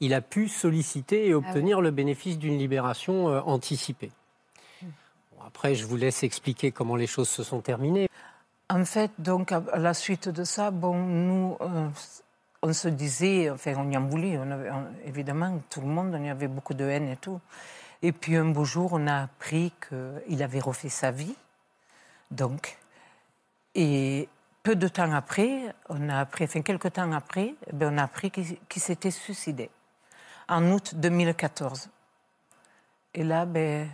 [0.00, 4.10] il a pu solliciter et obtenir le bénéfice d'une libération euh, anticipée.
[4.82, 4.88] Bon,
[5.46, 8.08] après, je vous laisse expliquer comment les choses se sont terminées.
[8.74, 11.88] En fait, donc, à la suite de ça, bon, nous, euh,
[12.60, 14.36] on se disait, enfin, on y en voulait,
[15.04, 17.40] évidemment, tout le monde, on y avait beaucoup de haine et tout.
[18.02, 21.36] Et puis, un beau jour, on a appris qu'il avait refait sa vie.
[22.32, 22.76] Donc,
[23.76, 24.28] et
[24.64, 28.02] peu de temps après, on a appris, enfin, quelques temps après, eh ben, on a
[28.02, 29.70] appris qu'il s'était suicidé
[30.48, 31.90] en août 2014.
[33.14, 33.88] Et là, ben,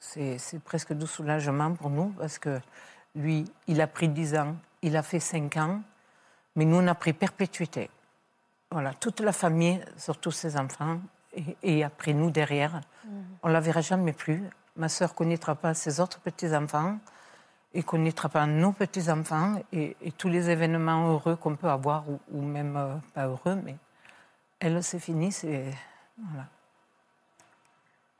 [0.00, 2.60] c'est presque du soulagement pour nous parce que
[3.18, 5.82] lui, il a pris 10 ans, il a fait 5 ans,
[6.56, 7.90] mais nous, on a pris perpétuité.
[8.70, 11.00] Voilà, toute la famille, surtout ses enfants,
[11.34, 12.80] et, et après nous derrière,
[13.42, 14.42] on ne la verra jamais plus.
[14.76, 16.98] Ma sœur ne connaîtra pas ses autres petits-enfants,
[17.74, 22.20] et connaîtra pas nos petits-enfants, et, et tous les événements heureux qu'on peut avoir, ou,
[22.30, 23.76] ou même euh, pas heureux, mais
[24.60, 25.72] elle, c'est fini, c'est...
[26.18, 26.46] Voilà.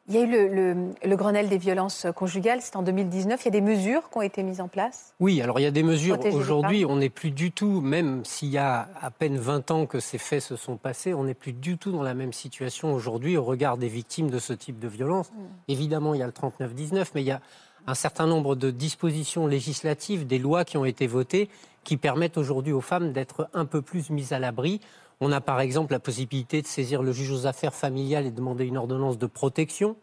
[0.08, 3.40] Il y a eu le, le- le Grenelle des violences conjugales, c'était en 2019.
[3.42, 5.12] Il y a des mesures qui ont été mises en place?
[5.20, 6.18] Oui, alors il y a des mesures.
[6.32, 10.00] Aujourd'hui, on n'est plus du tout, même s'il y a à peine 20 ans que
[10.00, 13.36] ces faits se sont passés, on n'est plus du tout dans la même situation aujourd'hui
[13.36, 15.30] au regard des victimes de ce type de violence.
[15.68, 17.40] Évidemment, il y a le 39-19, mais il y a
[17.86, 21.48] un certain nombre de dispositions législatives, des lois qui ont été votées,
[21.84, 24.80] qui permettent aujourd'hui aux femmes d'être un peu plus mises à l'abri.
[25.20, 28.64] On a par exemple la possibilité de saisir le juge aux affaires familiales et demander
[28.64, 29.96] une ordonnance de protection,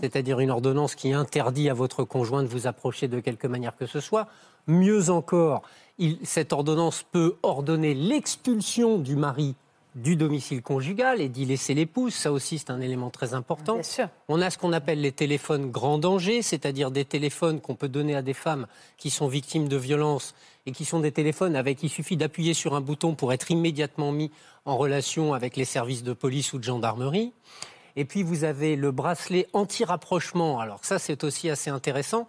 [0.00, 3.86] c'est-à-dire une ordonnance qui interdit à votre conjoint de vous approcher de quelque manière que
[3.86, 4.26] ce soit.
[4.66, 5.62] Mieux encore,
[5.98, 9.54] il- cette ordonnance peut ordonner l'expulsion du mari
[9.94, 12.12] du domicile conjugal et d'y laisser l'épouse.
[12.14, 13.74] Ça aussi, c'est un élément très important.
[13.74, 14.08] Bien sûr.
[14.28, 18.14] On a ce qu'on appelle les téléphones grand danger, c'est-à-dire des téléphones qu'on peut donner
[18.14, 18.66] à des femmes
[18.98, 20.34] qui sont victimes de violences
[20.66, 24.12] et qui sont des téléphones avec il suffit d'appuyer sur un bouton pour être immédiatement
[24.12, 24.30] mis
[24.64, 27.32] en relation avec les services de police ou de gendarmerie.
[27.94, 30.60] Et puis vous avez le bracelet anti-rapprochement.
[30.60, 32.28] Alors ça, c'est aussi assez intéressant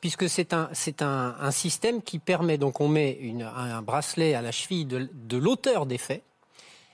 [0.00, 3.18] puisque c'est un, c'est un, système qui permet, donc on met
[3.54, 6.22] un bracelet à la cheville de, de l'auteur des faits,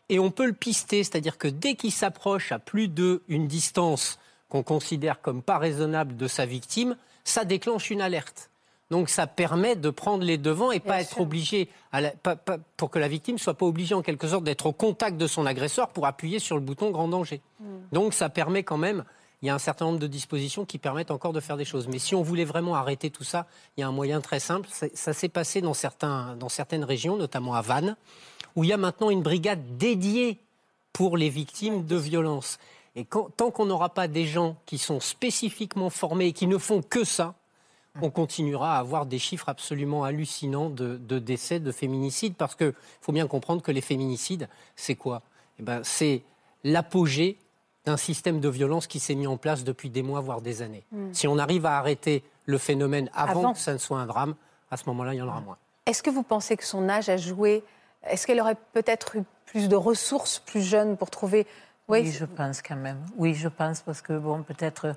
[0.09, 4.19] et on peut le pister, c'est-à-dire que dès qu'il s'approche à plus d'une distance
[4.49, 8.51] qu'on considère comme pas raisonnable de sa victime, ça déclenche une alerte.
[8.91, 12.59] Donc ça permet de prendre les devants et pas être obligé, à la- pas- pas-
[12.77, 15.45] pour que la victime soit pas obligée en quelque sorte d'être au contact de son
[15.45, 17.41] agresseur pour appuyer sur le bouton grand danger.
[17.93, 19.05] Donc ça permet quand même,
[19.43, 21.89] il y a un certain nombre de dispositions qui permettent encore de faire des choses.
[21.89, 24.69] Mais si on voulait vraiment arrêter tout ça, il y a un moyen très simple.
[24.95, 27.97] Ça s'est passé dans, certains, dans certaines régions, notamment à Vannes,
[28.55, 30.39] où il y a maintenant une brigade dédiée
[30.93, 32.59] pour les victimes de violences.
[32.95, 36.57] Et quand- tant qu'on n'aura pas des gens qui sont spécifiquement formés et qui ne
[36.57, 37.35] font que ça,
[38.03, 42.75] on continuera à avoir des chiffres absolument hallucinants de, de décès, de féminicides, parce qu'il
[43.01, 45.23] faut bien comprendre que les féminicides, c'est quoi?
[45.59, 46.23] Eh ben, C'est
[46.65, 47.39] l'apogée
[47.85, 50.85] d'un système de violence qui s'est mis en place depuis des mois, voire des années.
[51.13, 53.53] Si on arrive à arrêter le phénomène avant, Avant.
[53.53, 54.35] que ça ne soit un drame,
[54.71, 55.57] à ce moment-là, il y en aura moins.
[55.87, 57.63] Est-ce que vous pensez que son âge a joué?
[58.03, 61.47] Est-ce qu'elle aurait peut-être eu plus de ressources plus jeune pour trouver?
[61.89, 62.99] Oui, je pense quand même.
[63.17, 64.93] Oui, je pense parce que, bon, peut-être euh,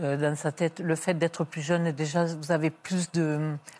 [0.00, 3.08] dans sa tête, le fait d'être plus jeune, déjà, vous avez plus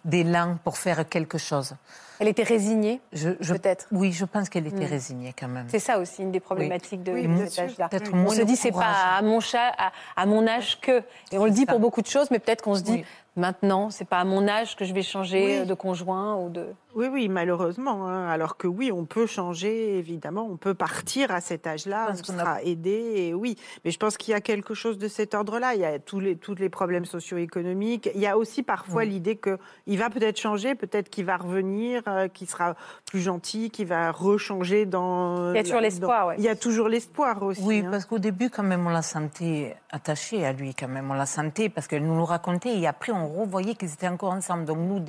[0.05, 1.75] d'élan pour faire quelque chose.
[2.19, 3.87] Elle était résignée, Je, je- peut-être?
[3.93, 4.91] Oui, je pense qu'elle était Mm.
[4.91, 5.65] résignée quand même.
[5.69, 7.89] C'est ça aussi une des problématiques de, Oui, de cet âge-là.
[8.13, 11.03] On se dit c'est pas à mon, chat, à, à mon âge que.
[11.33, 11.73] Et on le dit ça.
[11.73, 13.05] pour beaucoup de choses, mais peut-être qu'on se dit Oui.
[13.37, 16.67] maintenant c'est pas à mon âge que je vais changer de conjoint ou de.
[16.95, 18.07] Oui, oui, malheureusement.
[18.09, 18.29] hein.
[18.29, 22.39] Alors que oui, on peut changer, évidemment, on peut partir à cet âge-là, on qu'on
[22.39, 23.57] a- sera aidé, et oui.
[23.85, 25.75] Mais je pense qu'il y a quelque chose de cet ordre-là.
[25.75, 28.11] Il y a tous les, tous les problèmes socio-économiques.
[28.15, 32.29] Il y a aussi parfois l'idée qu'il va peut-être changer, peut-être qu'il va revenir, euh,
[32.29, 32.75] qu'il sera
[33.07, 35.53] plus gentil, qu'il va rechanger dans...
[35.53, 36.35] Il y a toujours l'espoir, ouais.
[36.39, 37.63] Il y a toujours l'espoir aussi.
[37.65, 37.91] Oui, hein.
[37.91, 41.11] parce qu'au début, quand même, on la sentait attachée à lui, quand même.
[41.11, 44.33] On la sentait parce qu'elle nous le racontait et après, on revoyait qu'ils étaient encore
[44.33, 44.65] ensemble.
[44.65, 45.05] Donc, nous,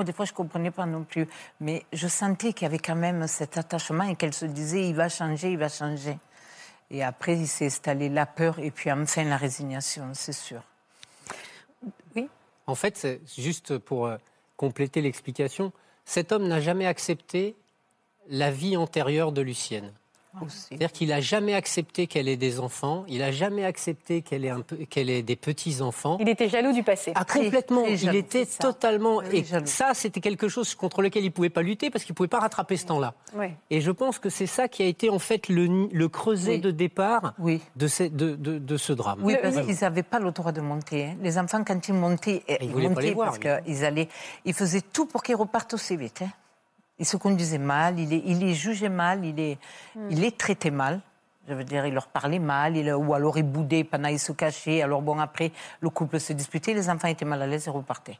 [0.00, 1.28] moi, des fois, je ne comprenais pas non plus.
[1.60, 4.94] Mais je sentais qu'il y avait quand même cet attachement et qu'elle se disait il
[4.94, 6.16] va changer, il va changer.
[6.90, 10.62] Et après, il s'est installé la peur et puis enfin la résignation, c'est sûr.
[12.66, 14.16] En fait, c'est juste pour euh,
[14.56, 15.72] compléter l'explication,
[16.04, 17.56] cet homme n'a jamais accepté
[18.28, 19.92] la vie antérieure de Lucienne.
[20.48, 25.22] C'est-à-dire qu'il n'a jamais accepté qu'elle ait des enfants, il n'a jamais accepté qu'elle ait,
[25.22, 26.18] des petits-enfants.
[26.20, 27.12] Il était jaloux du passé.
[27.14, 27.82] Ah, complètement.
[27.82, 29.22] très il jaloux, était totalement.
[29.22, 29.66] Et jaloux.
[29.66, 32.28] ça, c'était quelque chose contre lequel il ne pouvait pas lutter parce qu'il ne pouvait
[32.28, 33.14] pas rattraper ce temps-là.
[33.70, 36.60] Et je pense que c'est ça qui a été en fait le, le creuset Oui.
[36.60, 37.60] de départ Oui.
[37.76, 39.20] de, ce, de, de- de ce drame.
[39.22, 41.06] Oui, parce qu'ils n'avaient pas le droit de monter.
[41.06, 41.16] hein.
[41.22, 44.08] Les enfants, quand ils montaient, Ils ils montaient les voir, parce qu'ils allaient,
[44.44, 46.22] ils faisaient tout pour qu'ils repartent aussi vite.
[46.22, 46.28] hein.
[47.00, 49.58] Ils se conduisaient mal, il les, il les jugeait mal, il les,
[50.10, 51.00] il les traitait mal.
[51.48, 54.30] Je veux dire, il leur parlait mal, il- ou alors il boudait pendant il se
[54.32, 54.82] cachait.
[54.82, 58.18] Alors bon, après, le couple se disputait, les enfants étaient mal à l'aise et repartaient.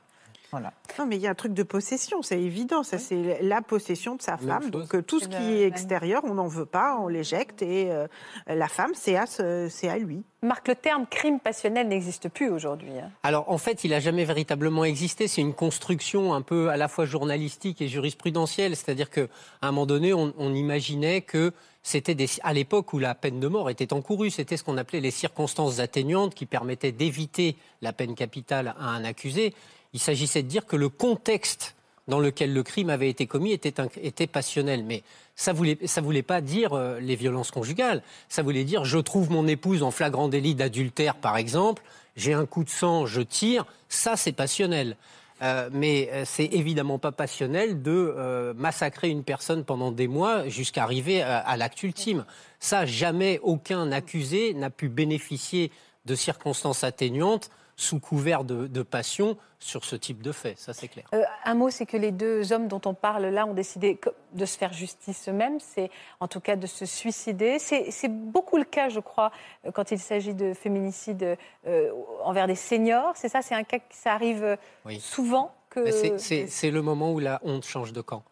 [0.51, 0.73] Voilà.
[0.99, 2.83] Non, mais il y a un truc de possession, c'est évident.
[2.83, 4.63] Ça, c'est la possession de sa femme.
[4.63, 4.71] chose.
[4.73, 7.63] Donc tout ce qui le est extérieur, on n'en veut pas, on l'éjecte.
[7.63, 8.07] Et euh,
[8.49, 10.23] la femme, c'est à, ce- c'est à lui.
[10.43, 12.93] Marc, le terme crime passionnel n'existe plus aujourd'hui.
[12.99, 13.11] hein.
[13.23, 15.29] Alors en fait, il n'a jamais véritablement existé.
[15.29, 18.75] C'est une construction un peu à la fois journalistique et jurisprudentielle.
[18.75, 19.27] C'est-à-dire qu'à
[19.63, 23.49] un moment donné, on, on imaginait que c'était des, à l'époque où la peine de
[23.49, 28.15] mort était encourue, c'était ce qu'on appelait les circonstances atténuantes qui permettaient d'éviter la peine
[28.15, 29.55] capitale à un accusé.
[29.93, 31.75] Il s'agissait de dire que le contexte
[32.09, 34.85] dans lequel le crime avait été commis était, passionnel.
[34.85, 35.03] Mais
[35.37, 38.03] ça voulait, ça voulait pas dire euh, les violences conjugales.
[38.29, 41.83] Ça voulait dire je trouve mon épouse en flagrant délit d'adultère, par exemple.
[42.17, 43.65] J'ai un coup de sang, je tire.
[43.89, 44.97] Ça, c'est passionnel.
[45.43, 50.47] Euh, mais euh, c'est évidemment pas passionnel de euh, massacrer une personne pendant des mois
[50.49, 52.27] jusqu'à arriver à l'acte ultime.
[52.59, 55.73] Ça, jamais aucun accusé n'a pu bénéficier
[56.05, 60.59] de circonstances atténuantes sous couvert de, de passion sur ce type de fait.
[60.59, 61.07] Ça, c'est clair.
[61.15, 63.99] Euh, un mot, c'est que les deux hommes dont on parle là ont décidé
[64.33, 67.59] de se faire justice eux-mêmes, c'est en tout cas de se suicider.
[67.59, 69.33] C'est beaucoup le cas, je crois,
[69.67, 71.91] euh, quand il s'agit de féminicide euh,
[72.23, 73.13] envers des seniors.
[73.17, 75.01] C'est ça, c'est un cas qui ça arrive Oui.
[75.01, 75.91] souvent que.
[76.19, 78.23] C'est- le moment où la honte change de camp.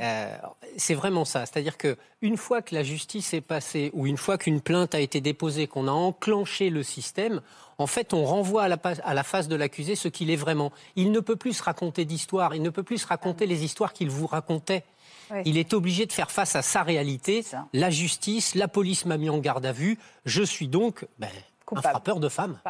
[0.00, 0.34] Euh,
[0.76, 1.44] c'est vraiment ça.
[1.46, 5.00] C'est-à-dire que une fois que la justice est passée ou une fois qu'une plainte a
[5.00, 7.42] été déposée, qu'on a enclenché le système,
[7.82, 10.36] en fait, on renvoie à la, pa- à la face de l'accusé ce qu'il est
[10.36, 10.72] vraiment.
[10.96, 12.54] Il ne peut plus se raconter d'histoire.
[12.54, 14.84] Il ne peut plus se raconter les histoires qu'il vous racontait.
[15.30, 15.42] Oui.
[15.46, 17.44] Il est obligé de faire face à sa réalité.
[17.72, 19.98] La justice, la police m'a mis en garde à vue.
[20.24, 21.28] Je suis donc ben,
[21.74, 22.60] un frappeur de femmes.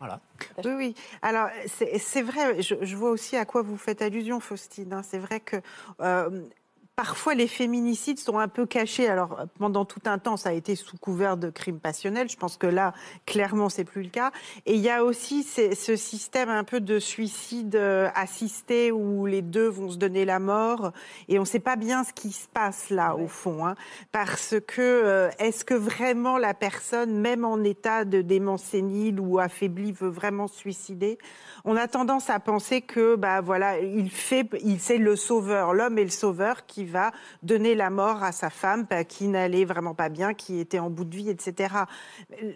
[0.00, 0.20] Voilà.
[0.64, 0.94] Oui, oui.
[1.22, 4.92] Alors, c'est c'est vrai, je, je vois aussi à quoi vous faites allusion, Faustine.
[4.92, 5.02] hein.
[5.08, 5.56] C'est vrai que
[6.00, 6.42] euh,
[6.98, 9.06] parfois les féminicides sont un peu cachés.
[9.06, 12.28] Alors pendant tout un temps, ça a été sous couvert de crimes passionnels.
[12.28, 12.92] Je pense que là,
[13.24, 14.32] clairement, c'est plus le cas.
[14.66, 19.42] Et il y a aussi ce système un peu de suicide euh, assisté où les
[19.42, 20.90] deux vont se donner la mort
[21.28, 23.76] et on ne sait pas bien ce qui se passe là au fond, hein.
[24.10, 29.38] parce que euh, est-ce que vraiment la personne, même en état de démence sénile ou
[29.38, 31.18] affaiblie, veut vraiment se suicider?
[31.64, 35.98] On a tendance à penser que bah voilà, il fait, il c'est le sauveur, l'homme
[35.98, 37.12] est le sauveur qui va
[37.42, 40.90] donner la mort à sa femme bah, qui n'allait vraiment pas bien, qui était en
[40.90, 41.74] bout de vie, etc.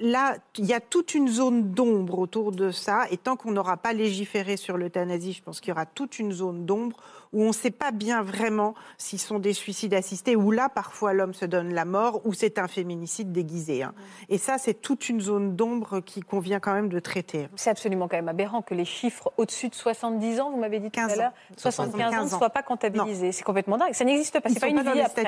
[0.00, 3.76] Là, il y a toute une zone d'ombre autour de ça, et tant qu'on n'aura
[3.76, 6.96] pas légiféré sur l'euthanasie, je pense qu'il y aura toute une zone d'ombre
[7.32, 11.12] où on ne sait pas bien vraiment s'ils sont des suicides assistés, où là, parfois,
[11.12, 13.82] l'homme se donne la mort, ou c'est un féminicide déguisé.
[13.82, 13.94] Hein.
[14.28, 17.48] Et ça, c'est toute une zone d'ombre qui convient quand même de traiter.
[17.56, 20.90] C'est absolument quand même aberrant que les chiffres au-dessus de 70 ans, vous m'avez dit
[20.90, 23.32] tout à l'heure, 75 ans, ne soient pas comptabilisés.
[23.32, 23.92] C'est complètement dingue.
[23.92, 24.48] Ça n'existe pas.
[24.48, 25.24] C'est pas une vie après,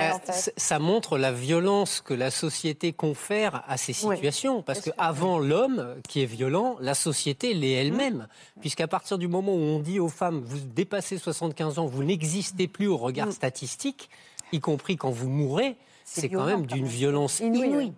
[0.57, 4.63] Ça montre la violence que la société confère à ces situations.
[4.63, 8.27] Parce qu'avant l'homme qui est violent, la société l'est elle-même.
[8.57, 8.61] Mmh.
[8.61, 12.69] Puisqu'à partir du moment où on dit aux femmes, vous dépassez 75 ans, vous n'existez
[12.69, 13.33] plus au regard mm.
[13.33, 14.11] statistique,
[14.53, 17.93] y compris quand vous mourrez, c'est quand même d'une violence inouïe.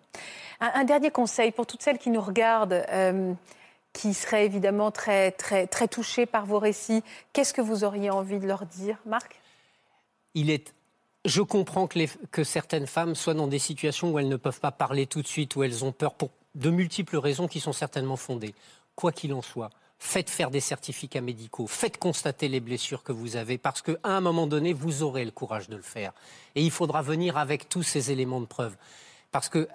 [0.61, 3.35] Un, dernier conseil pour toutes celles qui nous regardent, euh,
[3.93, 7.03] qui seraient évidemment très, très, très touchées par vos récits.
[7.33, 9.41] Qu'est-ce que vous auriez envie de leur dire, Marc?
[10.35, 10.73] Il est
[11.27, 14.61] je comprends que, les, que, certaines femmes soient dans des situations où elles ne peuvent
[14.61, 17.73] pas parler tout de suite, où elles ont peur pour de multiples raisons qui sont
[17.73, 18.55] certainement fondées.
[18.95, 23.37] Quoi qu'il en soit, faites faire des certificats médicaux, faites constater les blessures que vous
[23.37, 26.13] avez, parce qu'à un moment donné, vous aurez le courage de le faire.
[26.55, 28.77] Et il faudra venir avec tous ces éléments de preuve.
[29.33, 29.69] Parce que,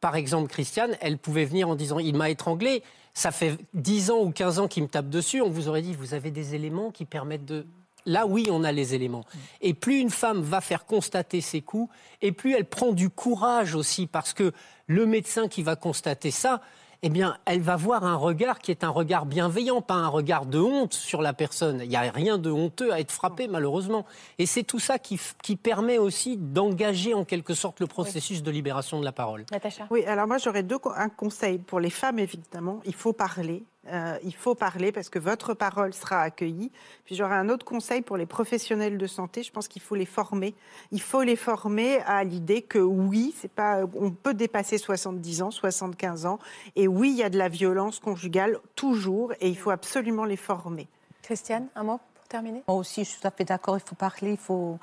[0.00, 2.82] par exemple, Christiane, elle pouvait venir en disant, il m'a étranglé,
[3.14, 5.94] ça fait 10 ans ou 15 ans qu'il me tape dessus, on vous aurait dit,
[5.94, 7.66] vous avez des éléments qui permettent de...
[8.04, 9.24] Là, oui, on a les éléments.
[9.60, 13.76] Et plus une femme va faire constater ses coups, et plus elle prend du courage
[13.76, 14.52] aussi, parce que
[14.88, 16.60] le médecin qui va constater ça,
[17.04, 20.46] eh bien, elle va voir un regard qui est un regard bienveillant, pas un regard
[20.46, 21.80] de honte sur la personne.
[21.82, 24.06] Il n'y a rien de honteux à être frappé, malheureusement.
[24.38, 25.18] Et c'est tout ça qui,
[25.56, 29.44] permet aussi d'engager en quelque sorte le processus de libération de la parole.
[29.50, 32.80] Natacha Oui, alors moi j'aurais deux, un conseil pour les femmes, évidemment.
[32.84, 33.64] Il faut parler.
[33.88, 36.70] Euh, il faut parler parce que votre parole sera accueillie.
[37.04, 39.42] Puis j'aurais un autre conseil pour les professionnels de santé.
[39.42, 40.54] Je pense qu'il faut les former.
[40.92, 45.50] Il faut les former à l'idée que oui, c'est pas, on peut dépasser 70 ans,
[45.50, 46.38] 75 ans,
[46.76, 50.36] et oui, il y a de la violence conjugale toujours, et il faut absolument les
[50.36, 50.88] former.
[51.22, 52.62] Christiane, un mot pour terminer?
[52.68, 53.76] Moi aussi, je suis tout à fait d'accord.
[53.76, 54.78] Il faut parler, il faut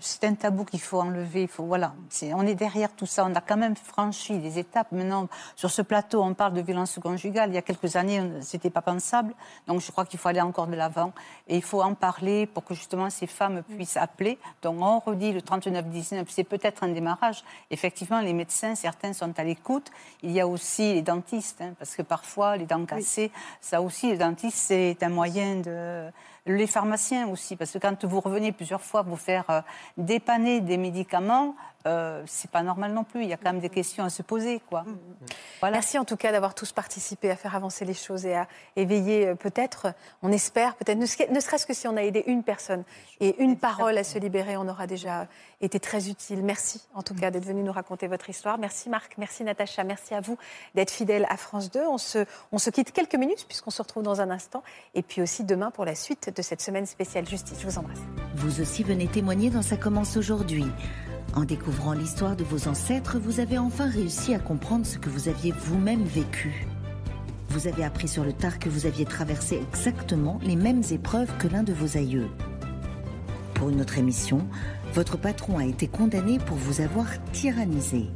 [0.00, 1.42] c'est un tabou qu'il faut enlever.
[1.42, 1.94] Il faut, voilà,
[2.34, 3.24] on est derrière tout ça.
[3.24, 4.92] On a quand même franchi des étapes.
[4.92, 7.50] Maintenant, sur ce plateau, on parle de violence conjugale.
[7.50, 9.34] Il y a quelques années, c'était pas pensable.
[9.66, 11.12] Donc, je crois qu'il faut aller encore de l'avant.
[11.48, 14.38] Et il faut en parler pour que justement ces femmes puissent appeler.
[14.62, 17.44] Donc, on redit le 39-19, c'est peut-être un démarrage.
[17.70, 19.90] Effectivement, les médecins, certains sont à l'écoute.
[20.22, 23.30] Il y a aussi les dentistes, hein, parce que parfois, les dents cassées,
[23.60, 26.10] ça aussi, les dentistes, c'est un moyen de
[26.46, 29.60] les pharmaciens aussi, parce que quand vous revenez plusieurs fois vous faire euh,
[29.96, 31.54] dépanner des médicaments,
[31.86, 33.22] euh, c'est pas normal non plus.
[33.22, 34.82] Il y a quand même des questions à se poser, quoi.
[34.82, 34.98] Mm.
[35.60, 35.76] Voilà.
[35.76, 39.28] Merci en tout cas d'avoir tous participé à faire avancer les choses et à éveiller
[39.28, 41.06] euh, peut-être, on espère peut-être, ne,
[41.40, 42.84] serait-ce que si on a aidé une personne
[43.20, 45.26] et une parole à se libérer, on aura déjà
[45.60, 46.42] été très utile.
[46.42, 48.58] Merci en tout cas d'être venu nous raconter votre histoire.
[48.58, 50.36] Merci Marc, merci Natacha, merci à vous
[50.74, 51.80] d'être fidèle à France 2.
[51.80, 54.62] On se, on se quitte quelques minutes puisqu'on se retrouve dans un instant
[54.94, 57.58] et puis aussi demain pour la suite de cette semaine spéciale justice.
[57.60, 58.00] Je vous embrasse.
[58.34, 60.66] Vous aussi venez témoigner dans Ça commence aujourd'hui.
[61.34, 65.28] En découvrant l'histoire de vos ancêtres, vous avez enfin réussi à comprendre ce que vous
[65.28, 66.66] aviez vous-même vécu.
[67.50, 71.46] Vous avez appris sur le tard que vous aviez traversé exactement les mêmes épreuves que
[71.46, 72.28] l'un de vos aïeux.
[73.54, 74.46] Pour une autre émission,
[74.92, 78.08] votre patron a été condamné pour vous avoir tyrannisé.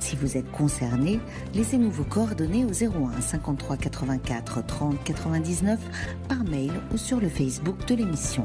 [0.00, 1.20] Si vous êtes concerné,
[1.54, 5.78] laissez-nous vos coordonnées au 01 53 84 30 99
[6.28, 8.44] par mail ou sur le Facebook de l'émission.